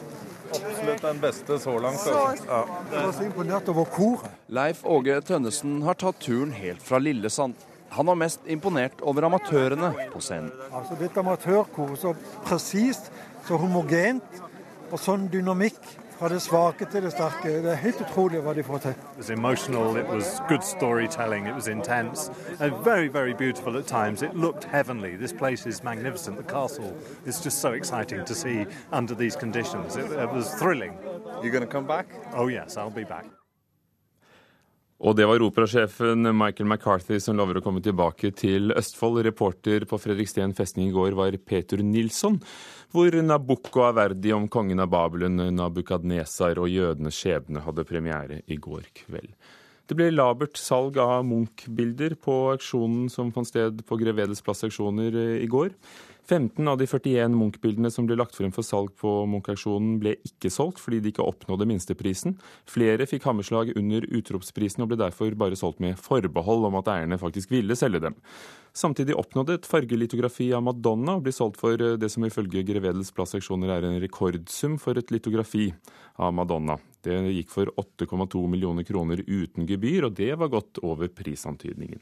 Absolutt 0.61 1.03
den 1.03 1.21
beste 1.23 1.59
så 1.63 1.77
langt. 1.83 2.01
Så, 2.01 2.15
ja. 2.47 2.61
Jeg 2.93 3.07
var 3.07 3.13
så 3.13 3.27
imponert 3.27 3.69
over 3.73 3.89
koret. 3.91 4.31
Leif 4.49 4.85
Åge 4.85 5.21
Tønnesen 5.27 5.81
har 5.87 5.99
tatt 6.01 6.21
turen 6.23 6.53
helt 6.57 6.83
fra 6.85 7.01
Lillesand. 7.03 7.55
Han 7.95 8.09
var 8.11 8.19
mest 8.19 8.47
imponert 8.51 9.03
over 9.07 9.29
amatørene 9.29 9.93
på 10.11 10.23
scenen. 10.25 10.51
Altså 10.73 10.97
Dette 10.99 11.21
amatørkoret, 11.23 12.01
så 12.03 12.15
presist, 12.47 13.13
så 13.47 13.59
homogent 13.61 14.41
og 14.91 14.99
sånn 14.99 15.29
dynamikk 15.31 15.79
fra 16.19 16.29
det 16.29 16.41
svake 16.43 16.87
til 16.91 17.03
det 17.03 17.13
sterke. 17.13 17.49
Det 17.63 17.71
er 17.73 17.81
helt 17.83 18.01
utrolig 18.01 18.41
hva 18.45 18.55
de 18.55 18.63
får 18.63 18.79
til. 18.79 18.91
It 18.91 19.19
was 19.19 19.31
emotional, 19.31 19.97
it 19.97 20.09
was 20.09 20.41
good 20.49 20.63
storytelling, 20.63 21.47
it 21.49 21.55
was 21.55 21.69
intense, 21.69 22.31
and 22.61 22.73
very, 22.85 23.09
very 23.09 23.33
beautiful 23.33 23.77
at 23.77 23.87
times. 23.87 24.23
It 24.23 24.35
looked 24.35 24.65
heavenly. 24.65 25.17
This 25.17 25.33
place 25.33 25.67
is 25.67 25.83
magnificent. 25.85 26.37
The 26.37 26.53
castle 26.53 26.93
is 27.27 27.41
just 27.45 27.61
so 27.61 27.73
exciting 27.73 28.25
to 28.25 28.35
see 28.35 28.67
under 28.93 29.15
these 29.15 29.37
conditions. 29.37 29.97
It, 29.97 30.11
it 30.11 30.31
was 30.31 30.55
thrilling. 30.55 30.99
You 31.43 31.51
going 31.51 31.67
to 31.67 31.73
come 31.73 31.87
back? 31.87 32.07
Oh 32.35 32.49
yes, 32.49 32.77
I'll 32.77 32.91
be 32.91 33.05
back. 33.05 33.44
Og 35.05 35.13
det 35.19 35.27
var 35.29 35.43
operasjefen 35.45 36.25
Michael 36.33 36.69
McCarthy 36.71 37.19
som 37.21 37.37
lover 37.37 37.59
å 37.61 37.63
komme 37.65 37.83
tilbake 37.85 38.31
til 38.41 38.73
Østfold. 38.73 39.21
Reporter 39.27 39.85
på 39.85 39.99
Fredriksten 40.01 40.55
festning 40.57 40.89
i 40.89 40.95
går 40.95 41.13
var 41.19 41.37
Peter 41.45 41.83
Nilsson, 41.85 42.39
hvor 42.95 43.13
Nabucco 43.21 43.85
er 43.85 43.99
verdig 43.99 44.33
om 44.33 44.47
kongen 44.49 44.81
av 44.81 44.89
Babylon, 44.95 45.43
Nabukadnesar 45.59 46.57
og 46.63 46.73
jødenes 46.73 47.19
skjebne 47.21 47.67
hadde 47.67 47.85
premiere 47.85 48.41
i 48.49 48.57
går 48.57 48.89
kveld. 49.03 49.35
Det 49.85 49.99
ble 49.99 50.09
labert 50.15 50.57
salg 50.57 50.97
av 50.97 51.27
Munch-bilder 51.29 52.17
på 52.25 52.39
auksjonen 52.55 53.11
som 53.13 53.29
fant 53.35 53.51
sted 53.51 53.85
på 53.85 54.01
Grevedes 54.01 54.41
plass-auksjoner 54.47 55.19
i 55.37 55.51
går. 55.53 55.75
15 56.25 56.69
av 56.69 56.79
de 56.81 56.87
41 56.89 57.35
Munch-bildene 57.37 57.91
som 57.93 58.07
ble 58.09 58.17
lagt 58.17 58.37
frem 58.39 58.53
for 58.55 58.65
salg 58.65 58.95
på 59.01 59.11
Munch-auksjonen, 59.29 59.99
ble 60.01 60.15
ikke 60.25 60.49
solgt 60.53 60.81
fordi 60.81 61.03
de 61.05 61.13
ikke 61.13 61.27
oppnådde 61.27 61.67
minsteprisen. 61.69 62.39
Flere 62.71 63.05
fikk 63.09 63.27
hammerslag 63.29 63.75
under 63.77 64.07
utropsprisen 64.09 64.85
og 64.85 64.93
ble 64.93 65.01
derfor 65.03 65.37
bare 65.37 65.59
solgt 65.61 65.83
med 65.85 66.01
forbehold 66.01 66.65
om 66.71 66.79
at 66.81 66.89
eierne 66.95 67.21
faktisk 67.21 67.53
ville 67.53 67.77
selge 67.77 68.01
dem. 68.07 68.17
Samtidig 68.75 69.15
oppnådde 69.21 69.59
et 69.59 69.69
fargelitografi 69.69 70.49
av 70.57 70.65
Madonna 70.67 71.19
å 71.19 71.23
bli 71.23 71.35
solgt 71.35 71.61
for 71.61 71.79
eh, 71.79 71.99
det 72.01 72.09
som 72.11 72.25
ifølge 72.27 72.65
Grevedels 72.67 73.13
plass-auksjoner 73.15 73.71
er 73.77 73.87
en 73.87 74.01
rekordsum 74.03 74.81
for 74.83 74.99
et 74.99 75.13
litografi 75.15 75.69
av 76.19 76.33
Madonna. 76.35 76.81
Det 77.05 77.21
gikk 77.37 77.53
for 77.53 77.71
8,2 77.85 78.47
millioner 78.51 78.89
kroner 78.89 79.21
uten 79.29 79.69
gebyr, 79.69 80.09
og 80.09 80.19
det 80.19 80.33
var 80.41 80.51
godt 80.57 80.81
over 80.83 81.13
prisantydningen. 81.13 82.01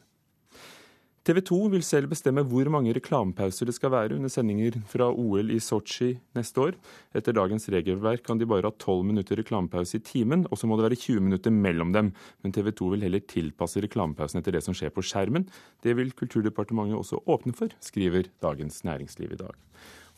TV 1.22 1.38
2 1.46 1.56
vil 1.70 1.84
selv 1.86 2.08
bestemme 2.10 2.42
hvor 2.50 2.66
mange 2.74 2.90
reklamepauser 2.96 3.68
det 3.68 3.76
skal 3.76 3.92
være 3.94 4.16
under 4.16 4.30
sendinger 4.32 4.80
fra 4.90 5.06
OL 5.06 5.52
i 5.54 5.60
Sotsji 5.62 6.16
neste 6.34 6.58
år. 6.58 6.78
Etter 7.14 7.36
dagens 7.36 7.68
regelverk 7.70 8.24
kan 8.26 8.40
de 8.40 8.48
bare 8.50 8.66
ha 8.66 8.74
12 8.74 9.04
minutter 9.06 9.38
reklamepause 9.38 10.00
i 10.00 10.02
timen, 10.02 10.42
og 10.50 10.58
så 10.58 10.66
må 10.66 10.74
det 10.80 10.88
være 10.88 10.98
20 10.98 11.22
minutter 11.22 11.54
mellom 11.54 11.92
dem. 11.94 12.10
Men 12.42 12.54
TV 12.56 12.72
2 12.74 12.88
vil 12.96 13.06
heller 13.06 13.22
tilpasse 13.22 13.84
reklamepausen 13.84 14.42
etter 14.42 14.56
det 14.56 14.64
som 14.66 14.74
skjer 14.74 14.90
på 14.90 15.04
skjermen. 15.06 15.46
Det 15.86 15.94
vil 15.94 16.10
Kulturdepartementet 16.10 16.98
også 16.98 17.22
åpne 17.30 17.54
for, 17.54 17.70
skriver 17.78 18.26
Dagens 18.42 18.82
Næringsliv 18.82 19.36
i 19.36 19.38
dag. 19.44 19.54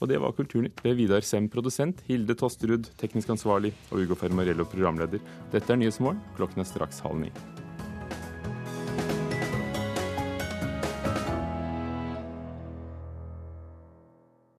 Og 0.01 0.09
det 0.09 0.23
var 0.25 0.33
Kulturnytt 0.33 0.81
ved 0.87 0.97
Vidar 1.03 1.21
Sem, 1.21 1.51
produsent, 1.53 2.01
Hilde 2.09 2.33
Tosterud, 2.33 2.89
teknisk 2.97 3.37
ansvarlig, 3.37 3.75
og 3.93 4.01
Ugo 4.07 4.17
Fermarello, 4.17 4.65
programleder. 4.65 5.21
Dette 5.53 5.69
er 5.69 5.85
Nyhetsmorgen. 5.85 6.25
Klokken 6.41 6.65
er 6.65 6.73
straks 6.73 7.05
halv 7.05 7.21
ni. 7.27 7.33